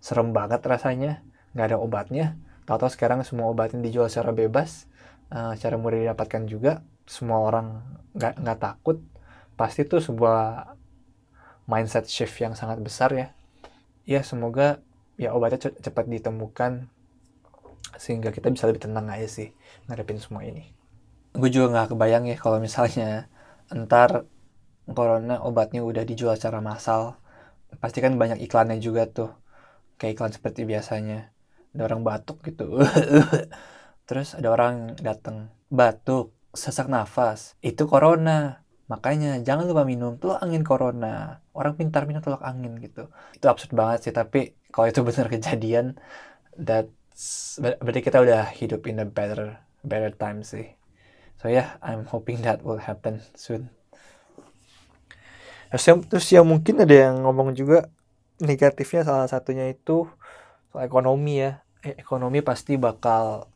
serem 0.00 0.32
banget 0.32 0.64
rasanya. 0.64 1.20
Nggak 1.52 1.66
ada 1.70 1.78
obatnya. 1.78 2.26
Tahu-tahu 2.64 2.90
sekarang 2.90 3.20
semua 3.22 3.52
obatnya 3.52 3.84
dijual 3.84 4.08
secara 4.08 4.32
bebas. 4.32 4.88
Uh, 5.30 5.54
secara 5.54 5.78
mudah 5.78 6.00
didapatkan 6.00 6.42
juga. 6.48 6.82
Semua 7.06 7.44
orang 7.44 7.84
nggak 8.16 8.40
nggak 8.40 8.58
takut. 8.58 8.98
Pasti 9.54 9.84
itu 9.84 10.00
sebuah 10.00 10.72
mindset 11.68 12.08
shift 12.08 12.34
yang 12.40 12.56
sangat 12.56 12.80
besar 12.82 13.12
ya. 13.14 13.28
Ya 14.08 14.24
semoga 14.24 14.82
ya 15.20 15.36
obatnya 15.36 15.70
cepat 15.70 16.08
ditemukan 16.08 16.88
sehingga 18.00 18.32
kita 18.32 18.48
bisa 18.48 18.64
lebih 18.64 18.88
tenang 18.88 19.12
aja 19.12 19.28
sih 19.28 19.52
ngadepin 19.86 20.16
semua 20.16 20.42
ini. 20.42 20.72
Gue 21.36 21.52
juga 21.52 21.70
nggak 21.76 21.94
kebayang 21.94 22.24
ya 22.26 22.36
kalau 22.40 22.58
misalnya 22.58 23.28
entar 23.68 24.24
corona 24.90 25.38
obatnya 25.44 25.84
udah 25.84 26.02
dijual 26.02 26.34
secara 26.34 26.58
massal. 26.64 27.20
Pasti 27.78 28.02
kan 28.02 28.18
banyak 28.18 28.42
iklannya 28.42 28.82
juga 28.82 29.06
tuh 29.06 29.30
kayak 30.00 30.16
iklan 30.16 30.32
seperti 30.32 30.64
biasanya. 30.64 31.28
Ada 31.76 31.82
orang 31.84 32.00
batuk 32.00 32.40
gitu. 32.48 32.80
Terus 34.08 34.32
ada 34.34 34.48
orang 34.48 34.96
datang 34.96 35.52
batuk 35.68 36.32
sesak 36.56 36.88
nafas. 36.88 37.54
Itu 37.60 37.84
corona. 37.84 38.64
Makanya 38.90 39.38
jangan 39.46 39.70
lupa 39.70 39.86
minum 39.86 40.18
telur 40.18 40.40
angin 40.40 40.64
corona. 40.64 41.44
Orang 41.54 41.78
pintar 41.78 42.08
minum 42.08 42.24
telur 42.24 42.42
angin 42.42 42.80
gitu. 42.80 43.12
Itu 43.36 43.46
absurd 43.46 43.76
banget 43.76 44.08
sih 44.08 44.14
tapi 44.16 44.56
kalau 44.72 44.90
itu 44.90 45.04
benar 45.04 45.30
kejadian 45.36 46.00
that's 46.58 47.60
berarti 47.60 48.00
kita 48.02 48.18
udah 48.18 48.50
hidup 48.50 48.88
in 48.90 48.98
a 48.98 49.06
better 49.06 49.62
better 49.86 50.10
time 50.10 50.42
sih. 50.42 50.74
So 51.38 51.46
yeah 51.46 51.78
I'm 51.84 52.08
hoping 52.08 52.42
that 52.42 52.66
will 52.66 52.82
happen 52.82 53.22
soon. 53.38 53.70
Terus 55.70 55.86
yang, 55.86 55.98
terus 56.02 56.26
yang 56.34 56.46
mungkin 56.50 56.82
ada 56.82 56.90
yang 56.90 57.22
ngomong 57.22 57.54
juga 57.54 57.86
negatifnya 58.40 59.04
salah 59.04 59.28
satunya 59.28 59.68
itu 59.68 60.08
ekonomi 60.74 61.44
ya. 61.44 61.60
Eh, 61.80 61.96
ekonomi 61.96 62.44
pasti 62.44 62.76
bakal 62.76 63.48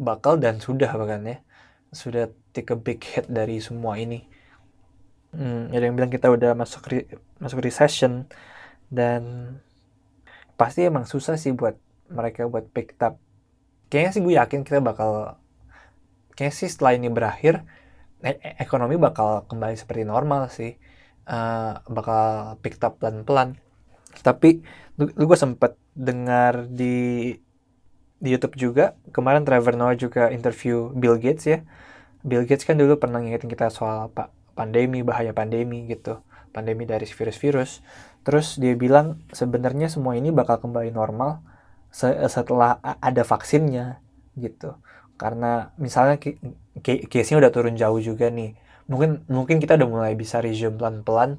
bakal 0.00 0.38
dan 0.38 0.62
sudah 0.62 0.90
bahkan 0.96 1.22
ya. 1.26 1.38
Sudah 1.90 2.30
take 2.54 2.70
a 2.70 2.78
big 2.78 3.02
hit 3.02 3.26
dari 3.26 3.58
semua 3.58 3.98
ini. 3.98 4.26
Hmm, 5.30 5.70
ada 5.70 5.86
yang 5.86 5.94
bilang 5.94 6.10
kita 6.10 6.26
udah 6.26 6.58
masuk 6.58 6.90
re 6.90 7.06
masuk 7.38 7.62
recession 7.62 8.26
dan 8.90 9.54
pasti 10.58 10.82
emang 10.86 11.06
susah 11.06 11.38
sih 11.38 11.54
buat 11.54 11.78
mereka 12.10 12.50
buat 12.50 12.66
pick 12.74 12.98
up. 12.98 13.18
Kayaknya 13.90 14.10
sih 14.10 14.22
gue 14.22 14.34
yakin 14.38 14.60
kita 14.66 14.82
bakal 14.82 15.38
kayaknya 16.34 16.54
sih 16.54 16.68
setelah 16.70 16.98
ini 16.98 17.08
berakhir 17.10 17.62
e, 18.22 18.34
e 18.38 18.50
ekonomi 18.58 18.98
bakal 18.98 19.46
kembali 19.46 19.76
seperti 19.78 20.02
normal 20.06 20.50
sih 20.50 20.74
uh, 21.30 21.78
bakal 21.86 22.58
pick 22.60 22.76
up 22.82 22.98
pelan-pelan. 22.98 23.56
Tapi 24.20 24.60
lu, 24.98 25.08
lu 25.14 25.24
gue 25.30 25.38
sempet 25.38 25.78
dengar 25.94 26.66
di 26.66 27.32
di 28.20 28.28
YouTube 28.36 28.58
juga 28.60 28.98
kemarin 29.16 29.46
Trevor 29.48 29.78
Noah 29.78 29.96
juga 29.96 30.28
interview 30.28 30.92
Bill 30.92 31.16
Gates 31.16 31.46
ya. 31.48 31.64
Bill 32.20 32.44
Gates 32.44 32.68
kan 32.68 32.76
dulu 32.76 33.00
pernah 33.00 33.22
ngingetin 33.22 33.48
kita 33.48 33.72
soal 33.72 34.12
pak 34.12 34.28
pandemi 34.52 35.00
bahaya 35.00 35.32
pandemi 35.32 35.88
gitu. 35.88 36.20
Pandemi 36.50 36.84
dari 36.84 37.06
virus-virus. 37.08 37.80
Terus 38.26 38.60
dia 38.60 38.76
bilang 38.76 39.24
sebenarnya 39.32 39.88
semua 39.88 40.18
ini 40.18 40.28
bakal 40.34 40.60
kembali 40.60 40.92
normal 40.92 41.40
setelah 42.28 42.76
ada 42.82 43.22
vaksinnya 43.24 44.02
gitu. 44.36 44.76
Karena 45.16 45.72
misalnya 45.80 46.20
case-nya 46.84 47.40
udah 47.40 47.52
turun 47.54 47.78
jauh 47.78 48.02
juga 48.04 48.28
nih 48.28 48.52
mungkin 48.90 49.22
mungkin 49.30 49.62
kita 49.62 49.78
udah 49.78 49.88
mulai 49.88 50.12
bisa 50.18 50.42
resume 50.42 50.74
pelan-pelan 50.74 51.38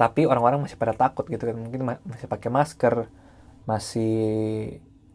tapi 0.00 0.24
orang-orang 0.24 0.64
masih 0.64 0.80
pada 0.80 0.96
takut 0.96 1.28
gitu 1.28 1.44
kan. 1.44 1.54
Mungkin 1.54 1.84
masih 1.84 2.26
pakai 2.26 2.48
masker 2.48 3.06
masih 3.68 4.16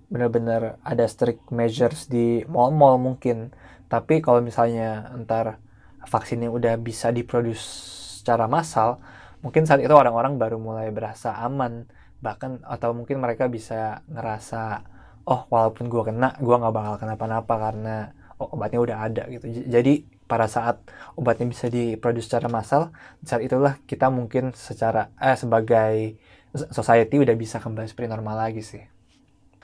benar-benar 0.08 0.80
ada 0.88 1.04
strict 1.04 1.52
measures 1.52 2.08
di 2.08 2.46
mall-mall 2.48 3.02
mungkin. 3.02 3.52
Tapi 3.90 4.22
kalau 4.24 4.40
misalnya 4.40 5.12
ntar 5.26 5.60
vaksinnya 6.08 6.48
udah 6.48 6.80
bisa 6.80 7.12
diproduksi 7.12 8.22
secara 8.24 8.48
massal 8.48 9.00
mungkin 9.44 9.68
saat 9.68 9.84
itu 9.84 9.92
orang-orang 9.92 10.40
baru 10.40 10.62
mulai 10.62 10.94
berasa 10.94 11.36
aman. 11.42 11.90
Bahkan 12.22 12.64
atau 12.64 12.94
mungkin 12.96 13.20
mereka 13.20 13.50
bisa 13.50 14.06
ngerasa 14.08 14.86
oh 15.28 15.44
walaupun 15.52 15.92
gue 15.92 16.04
kena 16.08 16.38
gue 16.40 16.56
nggak 16.56 16.74
bakal 16.74 16.96
kenapa-napa 17.02 17.54
karena 17.60 17.96
oh, 18.40 18.56
obatnya 18.56 18.80
udah 18.80 18.98
ada 19.04 19.24
gitu. 19.28 19.68
Jadi 19.68 20.17
pada 20.28 20.46
saat 20.52 20.84
obatnya 21.16 21.48
bisa 21.48 21.72
diproduksi 21.72 22.28
secara 22.28 22.52
massal 22.52 22.92
saat 23.24 23.42
itulah 23.42 23.80
kita 23.88 24.12
mungkin 24.12 24.52
secara 24.52 25.10
eh 25.18 25.36
sebagai 25.40 26.20
society 26.52 27.16
udah 27.20 27.36
bisa 27.36 27.58
kembali 27.64 27.88
seperti 27.88 28.12
normal 28.12 28.36
lagi 28.48 28.64
sih. 28.64 28.84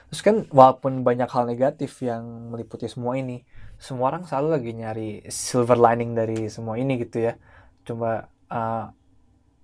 Terus 0.09 0.21
kan 0.21 0.35
walaupun 0.53 1.01
banyak 1.01 1.25
hal 1.25 1.49
negatif 1.49 1.99
yang 2.05 2.53
meliputi 2.53 2.85
semua 2.85 3.17
ini 3.17 3.41
semua 3.81 4.13
orang 4.13 4.23
selalu 4.29 4.47
lagi 4.55 4.71
nyari 4.77 5.09
silver 5.27 5.75
lining 5.75 6.13
dari 6.13 6.47
semua 6.47 6.77
ini 6.77 7.01
gitu 7.01 7.27
ya. 7.27 7.33
Coba 7.83 8.29
uh, 8.53 8.93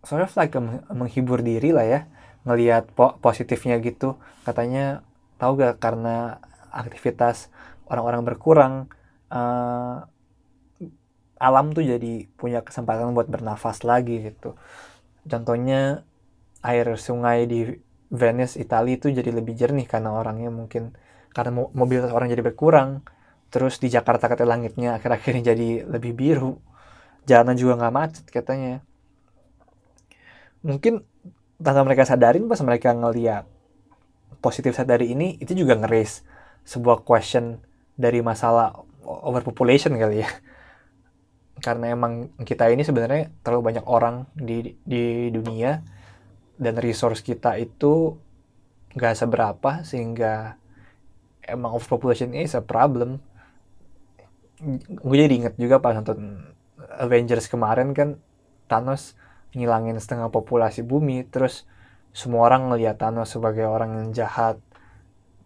sort 0.04 0.26
of 0.26 0.34
like 0.36 0.58
menghibur 0.92 1.40
diri 1.46 1.70
lah 1.72 1.86
ya 1.86 2.02
ngelihat 2.44 2.92
po 2.98 3.16
positifnya 3.22 3.78
gitu. 3.80 4.18
Katanya 4.42 5.06
tahu 5.38 5.60
gak 5.60 5.78
karena 5.80 6.42
aktivitas 6.74 7.54
orang-orang 7.90 8.22
berkurang 8.26 8.74
uh, 9.30 10.06
alam 11.40 11.72
tuh 11.72 11.88
jadi 11.88 12.28
punya 12.36 12.62
kesempatan 12.62 13.16
buat 13.16 13.32
bernafas 13.32 13.88
lagi 13.88 14.20
gitu. 14.28 14.60
Contohnya 15.24 16.04
air 16.60 16.86
sungai 17.00 17.48
di 17.48 17.80
Venice 18.12 18.60
Italia 18.60 19.00
itu 19.00 19.08
jadi 19.08 19.32
lebih 19.32 19.56
jernih 19.56 19.88
karena 19.88 20.12
orangnya 20.12 20.52
mungkin 20.52 20.92
karena 21.32 21.56
mobilitas 21.72 22.12
orang 22.12 22.28
jadi 22.28 22.44
berkurang. 22.44 23.08
Terus 23.50 23.80
di 23.82 23.88
Jakarta 23.90 24.28
kata 24.30 24.44
langitnya 24.46 25.00
akhir-akhirnya 25.00 25.56
jadi 25.56 25.88
lebih 25.88 26.14
biru. 26.14 26.60
Jalanan 27.24 27.56
juga 27.56 27.80
nggak 27.80 27.94
macet 27.96 28.26
katanya. 28.28 28.84
Mungkin 30.60 31.08
tanpa 31.56 31.82
mereka 31.88 32.04
sadarin 32.04 32.52
pas 32.52 32.60
mereka 32.60 32.92
ngeliat 32.92 33.48
positif 34.44 34.76
sadari 34.76 35.16
ini 35.16 35.40
itu 35.40 35.56
juga 35.56 35.76
ngeris 35.80 36.24
sebuah 36.68 37.04
question 37.08 37.64
dari 38.00 38.20
masalah 38.24 38.76
overpopulation 39.04 39.96
kali 39.96 40.24
ya 40.24 40.30
karena 41.60 41.94
emang 41.94 42.34
kita 42.44 42.72
ini 42.72 42.84
sebenarnya 42.84 43.32
terlalu 43.44 43.76
banyak 43.76 43.86
orang 43.86 44.28
di 44.36 44.76
di 44.84 45.30
dunia 45.32 45.80
dan 46.60 46.76
resource 46.76 47.24
kita 47.24 47.56
itu 47.56 48.20
nggak 48.96 49.16
seberapa 49.16 49.86
sehingga 49.88 50.60
emang 51.46 51.78
overpopulation 51.78 52.36
is 52.36 52.58
a 52.58 52.64
problem. 52.64 53.24
Gue 54.90 55.16
jadi 55.16 55.32
inget 55.32 55.56
juga 55.56 55.80
pas 55.80 55.96
nonton 55.96 56.44
Avengers 57.00 57.48
kemarin 57.48 57.96
kan 57.96 58.20
Thanos 58.68 59.16
ngilangin 59.56 59.96
setengah 59.98 60.28
populasi 60.30 60.84
bumi 60.84 61.24
terus 61.26 61.64
semua 62.12 62.52
orang 62.52 62.70
ngeliat 62.70 63.00
Thanos 63.00 63.32
sebagai 63.32 63.66
orang 63.66 63.96
yang 63.96 64.08
jahat 64.12 64.60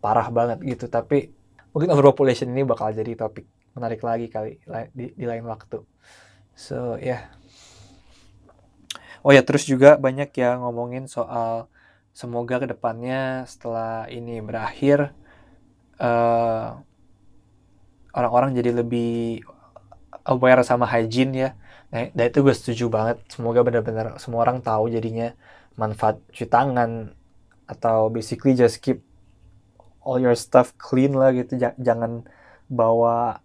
parah 0.01 0.33
banget 0.33 0.65
gitu. 0.65 0.89
Tapi 0.89 1.29
mungkin 1.71 1.93
overpopulation 1.93 2.49
ini 2.49 2.65
bakal 2.65 2.89
jadi 2.89 3.13
topik 3.13 3.45
menarik 3.73 4.01
lagi 4.01 4.29
kali 4.29 4.61
di, 4.93 5.13
di 5.13 5.25
lain 5.25 5.45
waktu 5.45 5.81
so 6.53 6.97
ya 6.97 7.17
yeah. 7.17 7.21
oh 9.25 9.33
ya 9.33 9.41
terus 9.41 9.65
juga 9.65 9.97
banyak 9.97 10.29
yang 10.37 10.61
ngomongin 10.65 11.09
soal 11.09 11.69
semoga 12.13 12.61
ke 12.61 12.69
depannya 12.69 13.49
setelah 13.49 14.05
ini 14.09 14.37
berakhir 14.39 15.13
uh, 15.97 16.77
orang-orang 18.13 18.53
jadi 18.53 18.85
lebih 18.85 19.41
aware 20.29 20.61
sama 20.61 20.85
hygiene 20.85 21.33
ya 21.33 21.49
Nah, 21.93 22.09
dan 22.17 22.25
itu 22.25 22.41
gue 22.41 22.55
setuju 22.57 22.89
banget. 22.89 23.17
Semoga 23.29 23.61
benar-benar 23.61 24.17
semua 24.17 24.41
orang 24.41 24.65
tahu 24.65 24.89
jadinya 24.89 25.37
manfaat 25.77 26.17
cuci 26.33 26.49
tangan 26.49 27.13
atau 27.69 28.09
basically 28.09 28.57
just 28.57 28.81
keep 28.81 29.05
all 30.01 30.17
your 30.17 30.33
stuff 30.33 30.73
clean 30.81 31.13
lah 31.13 31.29
gitu. 31.37 31.53
Jangan 31.61 32.25
bawa 32.65 33.42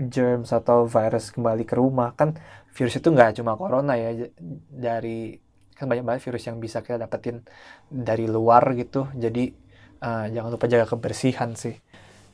germs 0.00 0.50
atau 0.56 0.88
virus 0.88 1.28
kembali 1.34 1.64
ke 1.68 1.74
rumah. 1.76 2.16
Kan 2.16 2.40
virus 2.72 2.96
itu 2.96 3.08
nggak 3.12 3.42
cuma 3.42 3.54
corona 3.60 3.94
ya. 4.00 4.28
Dari 4.72 5.36
kan 5.76 5.88
banyak 5.88 6.04
banget 6.04 6.22
virus 6.28 6.44
yang 6.48 6.60
bisa 6.60 6.80
kita 6.80 6.96
dapetin 6.96 7.44
dari 7.92 8.24
luar 8.24 8.72
gitu. 8.76 9.08
Jadi 9.12 9.52
uh, 10.00 10.26
jangan 10.32 10.50
lupa 10.52 10.66
jaga 10.70 10.86
kebersihan 10.88 11.52
sih. 11.56 11.76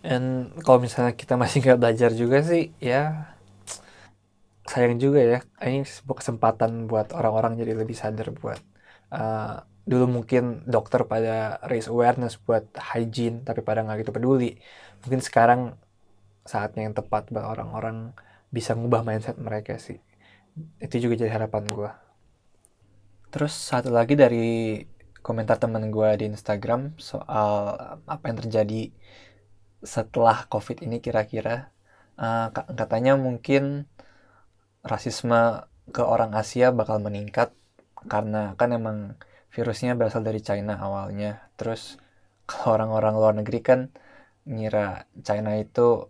Dan 0.07 0.55
kalau 0.62 0.79
misalnya 0.79 1.18
kita 1.18 1.35
masih 1.35 1.66
nggak 1.66 1.79
belajar 1.83 2.11
juga 2.14 2.38
sih, 2.46 2.70
ya 2.79 3.35
sayang 4.66 4.98
juga 4.98 5.20
ya 5.22 5.38
ini 5.62 5.87
sebuah 5.87 6.18
kesempatan 6.20 6.90
buat 6.90 7.14
orang-orang 7.14 7.55
jadi 7.62 7.72
lebih 7.79 7.94
sadar 7.94 8.35
buat 8.35 8.59
uh, 9.14 9.62
dulu 9.87 10.20
mungkin 10.20 10.66
dokter 10.66 11.07
pada 11.07 11.62
raise 11.70 11.87
awareness 11.87 12.35
buat 12.42 12.66
hygiene 12.74 13.46
tapi 13.46 13.62
pada 13.62 13.87
nggak 13.87 14.02
gitu 14.02 14.12
peduli 14.12 14.59
mungkin 15.07 15.22
sekarang 15.22 15.61
saatnya 16.47 16.87
yang 16.87 16.95
tepat 16.97 17.31
buat 17.35 17.47
orang-orang 17.47 18.17
bisa 18.51 18.73
ngubah 18.79 19.03
mindset 19.07 19.37
mereka 19.39 19.77
sih. 19.77 19.99
Itu 20.81 20.97
juga 21.03 21.21
jadi 21.21 21.33
harapan 21.37 21.67
gue 21.69 21.91
terus 23.37 23.53
satu 23.53 23.93
lagi 23.93 24.17
dari 24.17 24.81
komentar 25.21 25.61
temen 25.61 25.93
gue 25.93 26.11
di 26.17 26.25
Instagram 26.33 26.97
soal 26.97 27.77
apa 28.09 28.25
yang 28.33 28.41
terjadi 28.41 28.89
setelah 29.85 30.49
covid 30.49 30.81
ini 30.81 31.05
kira-kira. 31.05 31.69
Uh, 32.17 32.49
katanya 32.49 33.13
mungkin 33.21 33.85
rasisme 34.81 35.69
ke 35.93 36.01
orang 36.01 36.33
Asia 36.33 36.73
bakal 36.73 36.97
meningkat 37.05 37.53
karena 38.09 38.57
kan 38.57 38.73
emang 38.73 39.21
virusnya 39.53 39.93
berasal 40.01 40.25
dari 40.25 40.41
China 40.41 40.81
awalnya. 40.81 41.45
Terus 41.61 42.01
kalau 42.49 42.81
orang-orang 42.81 43.15
luar 43.21 43.35
negeri 43.37 43.61
kan 43.61 43.81
ngira 44.49 45.05
China 45.21 45.61
itu 45.61 46.09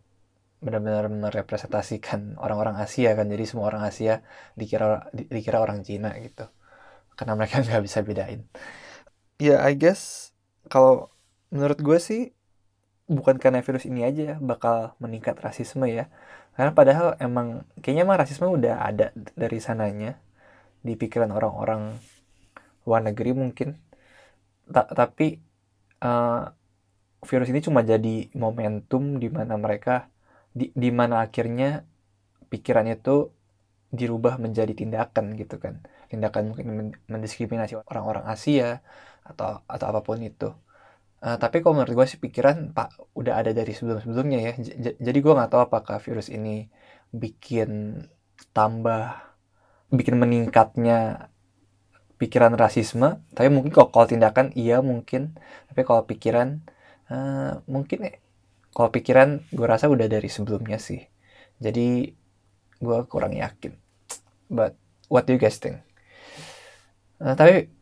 benar-benar 0.61 1.13
merepresentasikan 1.13 2.41
orang-orang 2.41 2.81
Asia 2.81 3.13
kan. 3.13 3.29
Jadi 3.29 3.45
semua 3.45 3.69
orang 3.69 3.85
Asia 3.85 4.25
dikira 4.57 5.09
di, 5.13 5.29
dikira 5.29 5.61
orang 5.61 5.85
Cina 5.85 6.17
gitu. 6.21 6.49
Karena 7.17 7.33
mereka 7.37 7.61
nggak 7.65 7.83
bisa 7.85 8.01
bedain. 8.03 8.45
Ya 9.37 9.57
yeah, 9.57 9.59
I 9.65 9.77
guess 9.77 10.33
kalau 10.73 11.13
menurut 11.53 11.79
gue 11.81 11.99
sih 12.01 12.33
bukan 13.07 13.39
karena 13.39 13.63
virus 13.63 13.87
ini 13.87 14.03
aja 14.03 14.41
bakal 14.41 14.97
meningkat 14.99 15.37
rasisme 15.39 15.85
ya. 15.87 16.09
Karena 16.57 16.73
padahal 16.73 17.21
emang 17.21 17.69
kayaknya 17.85 18.05
mah 18.09 18.19
rasisme 18.21 18.49
udah 18.49 18.81
ada 18.81 19.13
dari 19.37 19.61
sananya. 19.61 20.17
Di 20.81 20.95
pikiran 20.95 21.35
orang-orang 21.35 21.99
luar 22.89 23.03
negeri 23.05 23.37
mungkin. 23.37 23.77
Ta 24.73 24.89
tapi 24.89 25.39
uh, 26.01 26.49
virus 27.27 27.51
ini 27.51 27.61
cuma 27.61 27.83
jadi 27.83 28.31
momentum 28.39 29.19
di 29.19 29.29
mana 29.29 29.59
mereka 29.59 30.09
di, 30.59 30.73
di 30.73 30.91
mana 30.99 31.21
akhirnya 31.27 31.85
pikiran 32.49 32.87
itu 32.89 33.29
dirubah 33.93 34.35
menjadi 34.41 34.73
tindakan 34.73 35.37
gitu 35.41 35.57
kan. 35.61 35.85
Tindakan 36.11 36.43
mungkin 36.53 36.67
mendiskriminasi 37.13 37.77
orang-orang 37.91 38.25
Asia 38.25 38.81
atau 39.31 39.61
atau 39.69 39.87
apa 39.91 40.01
pun 40.07 40.19
itu. 40.25 40.49
Uh, 41.25 41.37
tapi 41.41 41.61
kalau 41.65 41.81
menurut 41.81 41.95
gue 42.05 42.07
sih 42.13 42.21
pikiran 42.21 42.77
pak 42.77 42.93
udah 43.17 43.41
ada 43.41 43.51
dari 43.53 43.73
sebelum-sebelumnya 43.77 44.39
ya. 44.47 44.53
J 44.57 44.69
jadi 45.01 45.19
gue 45.25 45.33
nggak 45.37 45.51
tahu 45.53 45.63
apakah 45.69 45.97
virus 46.01 46.29
ini 46.33 46.69
bikin 47.13 48.03
tambah 48.57 49.17
bikin 49.93 50.17
meningkatnya 50.23 51.31
pikiran 52.21 52.53
rasisme. 52.57 53.23
Tapi 53.37 53.49
mungkin 53.53 53.73
kalau, 53.77 53.89
kalau 53.93 54.07
tindakan 54.09 54.53
iya 54.57 54.81
mungkin. 54.81 55.37
Tapi 55.73 55.81
kalau 55.89 56.03
pikiran 56.09 56.65
uh, 57.13 57.61
mungkin 57.69 57.99
kalau 58.77 58.93
pikiran 58.93 59.41
gue 59.57 59.65
rasa 59.65 59.89
udah 59.89 60.05
dari 60.05 60.29
sebelumnya 60.29 60.77
sih. 60.77 61.01
Jadi 61.65 62.13
gue 62.77 62.99
kurang 63.09 63.33
yakin. 63.33 63.73
But 64.53 64.77
what 65.09 65.25
do 65.25 65.33
you 65.33 65.41
guys 65.41 65.57
think? 65.57 65.81
Uh, 67.17 67.33
tapi 67.33 67.73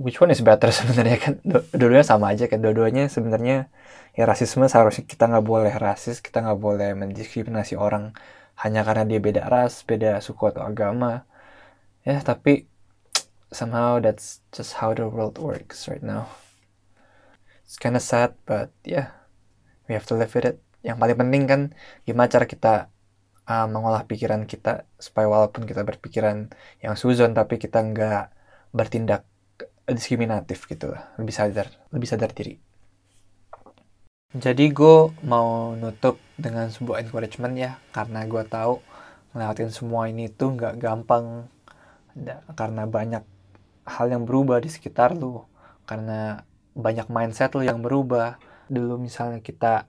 which 0.00 0.24
one 0.24 0.32
is 0.32 0.40
better 0.40 0.72
sebenarnya 0.80 1.20
kan? 1.20 1.34
Dua-duanya 1.44 2.08
sama 2.08 2.32
aja 2.32 2.48
kan? 2.48 2.64
Dua-duanya 2.64 3.12
sebenarnya 3.12 3.68
ya 4.16 4.24
rasisme 4.24 4.64
seharusnya 4.64 5.04
kita 5.04 5.28
nggak 5.28 5.44
boleh 5.44 5.72
rasis 5.76 6.24
kita 6.24 6.40
nggak 6.40 6.60
boleh 6.60 6.96
mendiskriminasi 6.96 7.76
orang 7.76 8.16
hanya 8.60 8.84
karena 8.88 9.04
dia 9.04 9.20
beda 9.20 9.48
ras 9.52 9.84
beda 9.84 10.16
suku 10.24 10.48
atau 10.48 10.64
agama. 10.64 11.28
Ya 12.08 12.24
tapi 12.24 12.64
somehow 13.52 14.00
that's 14.00 14.40
just 14.48 14.80
how 14.80 14.96
the 14.96 15.04
world 15.04 15.36
works 15.36 15.84
right 15.92 16.00
now. 16.00 16.32
It's 17.68 17.76
kind 17.76 18.00
of 18.00 18.04
sad 18.04 18.32
but 18.48 18.72
yeah 18.88 19.21
we 19.86 19.96
have 19.96 20.06
to 20.06 20.14
live 20.18 20.30
with 20.30 20.46
it. 20.46 20.56
Yang 20.82 20.98
paling 20.98 21.18
penting 21.18 21.42
kan 21.46 21.60
gimana 22.02 22.26
cara 22.26 22.46
kita 22.46 22.74
uh, 23.46 23.66
mengolah 23.70 24.06
pikiran 24.06 24.46
kita 24.46 24.86
supaya 24.98 25.30
walaupun 25.30 25.66
kita 25.66 25.86
berpikiran 25.86 26.50
yang 26.82 26.94
suzon 26.98 27.34
tapi 27.34 27.58
kita 27.58 27.82
nggak 27.82 28.34
bertindak 28.74 29.26
diskriminatif 29.86 30.66
gitu 30.66 30.90
lah. 30.90 31.10
Lebih 31.18 31.34
sadar 31.34 31.66
lebih 31.90 32.08
sadar 32.10 32.30
diri. 32.34 32.58
Jadi 34.32 34.72
gue 34.72 35.12
mau 35.28 35.76
nutup 35.76 36.16
dengan 36.40 36.72
sebuah 36.72 37.04
encouragement 37.04 37.52
ya 37.52 37.76
karena 37.92 38.24
gue 38.24 38.40
tahu 38.48 38.80
ngelewatin 39.36 39.68
semua 39.68 40.08
ini 40.08 40.32
tuh 40.32 40.56
nggak 40.56 40.80
gampang. 40.80 41.46
Karena 42.56 42.88
banyak 42.88 43.24
hal 43.88 44.06
yang 44.08 44.24
berubah 44.24 44.60
di 44.64 44.72
sekitar 44.72 45.12
lu. 45.12 45.44
Karena 45.84 46.40
banyak 46.72 47.12
mindset 47.12 47.52
lu 47.52 47.60
yang 47.60 47.84
berubah 47.84 48.40
dulu 48.68 48.98
misalnya 49.00 49.40
kita 49.42 49.88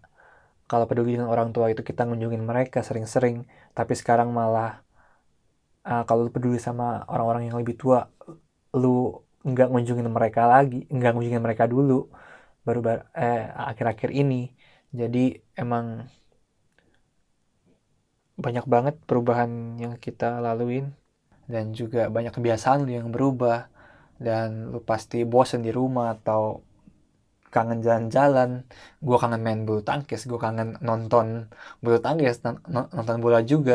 kalau 0.70 0.86
peduli 0.90 1.14
dengan 1.18 1.30
orang 1.30 1.52
tua 1.54 1.70
itu 1.70 1.82
kita 1.86 2.08
ngunjungin 2.08 2.42
mereka 2.42 2.82
sering-sering 2.82 3.46
tapi 3.78 3.94
sekarang 3.94 4.32
malah 4.34 4.82
uh, 5.86 6.04
kalau 6.08 6.30
peduli 6.34 6.58
sama 6.58 7.04
orang-orang 7.12 7.52
yang 7.52 7.58
lebih 7.62 7.76
tua 7.78 8.10
lu 8.74 9.22
nggak 9.44 9.68
ngunjungin 9.70 10.08
mereka 10.08 10.48
lagi 10.48 10.88
nggak 10.88 11.12
ngunjungin 11.14 11.44
mereka 11.44 11.68
dulu 11.68 12.10
baru 12.66 12.80
bar 12.86 13.00
eh 13.16 13.44
akhir-akhir 13.52 14.10
ini. 14.16 14.52
Jadi 14.94 15.36
emang 15.60 16.08
banyak 18.44 18.66
banget 18.66 18.96
perubahan 19.06 19.78
yang 19.78 19.94
kita 20.02 20.42
laluin 20.42 20.90
dan 21.46 21.76
juga 21.76 22.10
banyak 22.10 22.34
kebiasaan 22.34 22.88
lu 22.88 22.92
yang 22.98 23.10
berubah 23.14 23.70
dan 24.18 24.72
lu 24.74 24.80
pasti 24.82 25.22
bosen 25.28 25.62
di 25.62 25.72
rumah 25.74 26.18
atau 26.18 26.64
kangen 27.56 27.80
jalan-jalan 27.86 28.50
gue 29.06 29.18
kangen 29.22 29.42
main 29.46 29.60
bulu 29.68 29.82
tangkis 29.90 30.22
gue 30.30 30.40
kangen 30.46 30.70
nonton 30.88 31.28
bulu 31.84 31.98
tangkis 32.06 32.36
nonton 32.98 33.18
bola 33.24 33.40
juga 33.52 33.74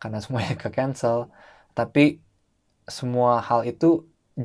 karena 0.00 0.18
semuanya 0.24 0.54
ke 0.62 0.68
cancel 0.76 1.18
tapi 1.78 2.00
semua 2.88 3.30
hal 3.48 3.60
itu 3.68 3.86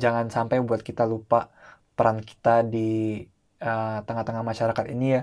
jangan 0.02 0.26
sampai 0.28 0.60
buat 0.60 0.82
kita 0.88 1.08
lupa 1.08 1.48
peran 1.96 2.18
kita 2.20 2.66
di 2.66 3.22
eh, 3.62 3.98
tengah-tengah 4.06 4.42
uh, 4.44 4.48
masyarakat 4.50 4.86
ini 4.94 5.06
ya. 5.16 5.22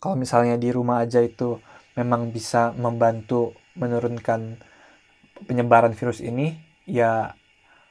Kalau 0.00 0.16
misalnya 0.16 0.56
di 0.56 0.68
rumah 0.72 1.04
aja 1.04 1.20
itu 1.20 1.60
memang 1.98 2.32
bisa 2.32 2.72
membantu 2.76 3.52
menurunkan 3.76 4.60
penyebaran 5.48 5.92
virus 5.96 6.20
ini, 6.24 6.56
ya 6.88 7.36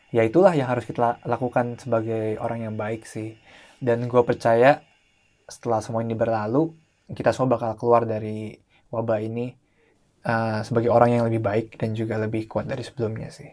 ya 0.09 0.21
itulah 0.25 0.53
yang 0.57 0.69
harus 0.71 0.85
kita 0.89 1.21
lakukan 1.25 1.77
sebagai 1.81 2.37
orang 2.41 2.65
yang 2.65 2.75
baik 2.77 3.05
sih. 3.05 3.37
Dan 3.79 4.11
gue 4.11 4.21
percaya 4.27 4.83
setelah 5.47 5.79
semua 5.81 6.03
ini 6.03 6.13
berlalu, 6.13 6.75
kita 7.09 7.33
semua 7.33 7.57
bakal 7.57 7.73
keluar 7.79 8.05
dari 8.05 8.53
wabah 8.93 9.19
ini 9.23 9.55
uh, 10.27 10.61
sebagai 10.61 10.93
orang 10.93 11.19
yang 11.19 11.23
lebih 11.25 11.41
baik 11.41 11.67
dan 11.79 11.97
juga 11.97 12.19
lebih 12.19 12.45
kuat 12.45 12.69
dari 12.69 12.85
sebelumnya 12.85 13.33
sih. 13.33 13.49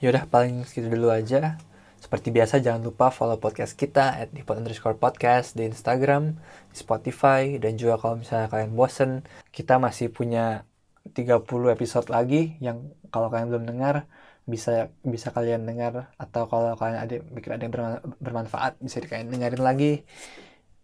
Yaudah 0.00 0.24
paling 0.30 0.64
segitu 0.64 0.96
dulu 0.96 1.12
aja. 1.12 1.60
Seperti 2.00 2.32
biasa 2.32 2.64
jangan 2.64 2.80
lupa 2.80 3.12
follow 3.12 3.36
podcast 3.36 3.76
kita 3.76 4.16
at 4.16 4.32
dipot 4.32 4.56
underscore 4.56 4.96
podcast 4.96 5.52
di 5.52 5.68
Instagram, 5.68 6.40
di 6.72 6.76
Spotify, 6.80 7.60
dan 7.60 7.76
juga 7.76 8.00
kalau 8.00 8.16
misalnya 8.24 8.48
kalian 8.48 8.72
bosen, 8.72 9.20
kita 9.52 9.76
masih 9.76 10.08
punya 10.08 10.64
30 11.12 11.44
episode 11.68 12.08
lagi 12.08 12.56
yang 12.64 12.88
kalau 13.12 13.28
kalian 13.28 13.52
belum 13.52 13.64
dengar 13.68 14.08
bisa 14.50 14.90
bisa 15.06 15.30
kalian 15.30 15.62
dengar 15.62 16.10
atau 16.18 16.50
kalau 16.50 16.74
kalian 16.74 16.98
ada 16.98 17.14
pikir 17.22 17.54
ada 17.54 17.62
yang 17.62 17.74
bermanfaat 18.18 18.76
bisa 18.82 18.98
kalian 19.06 19.30
dengerin 19.30 19.62
lagi. 19.62 20.02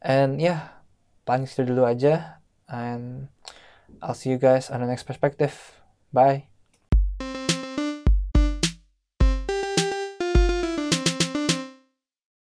And 0.01 0.39
yeah, 0.39 0.81
paling 1.27 1.51
segitu 1.51 1.75
dulu 1.75 1.85
aja. 1.85 2.39
And 2.71 3.29
I'll 3.99 4.15
see 4.15 4.31
you 4.31 4.39
guys 4.39 4.71
on 4.71 4.81
the 4.83 4.89
next 4.89 5.05
perspective. 5.05 5.83
Bye 6.15 6.56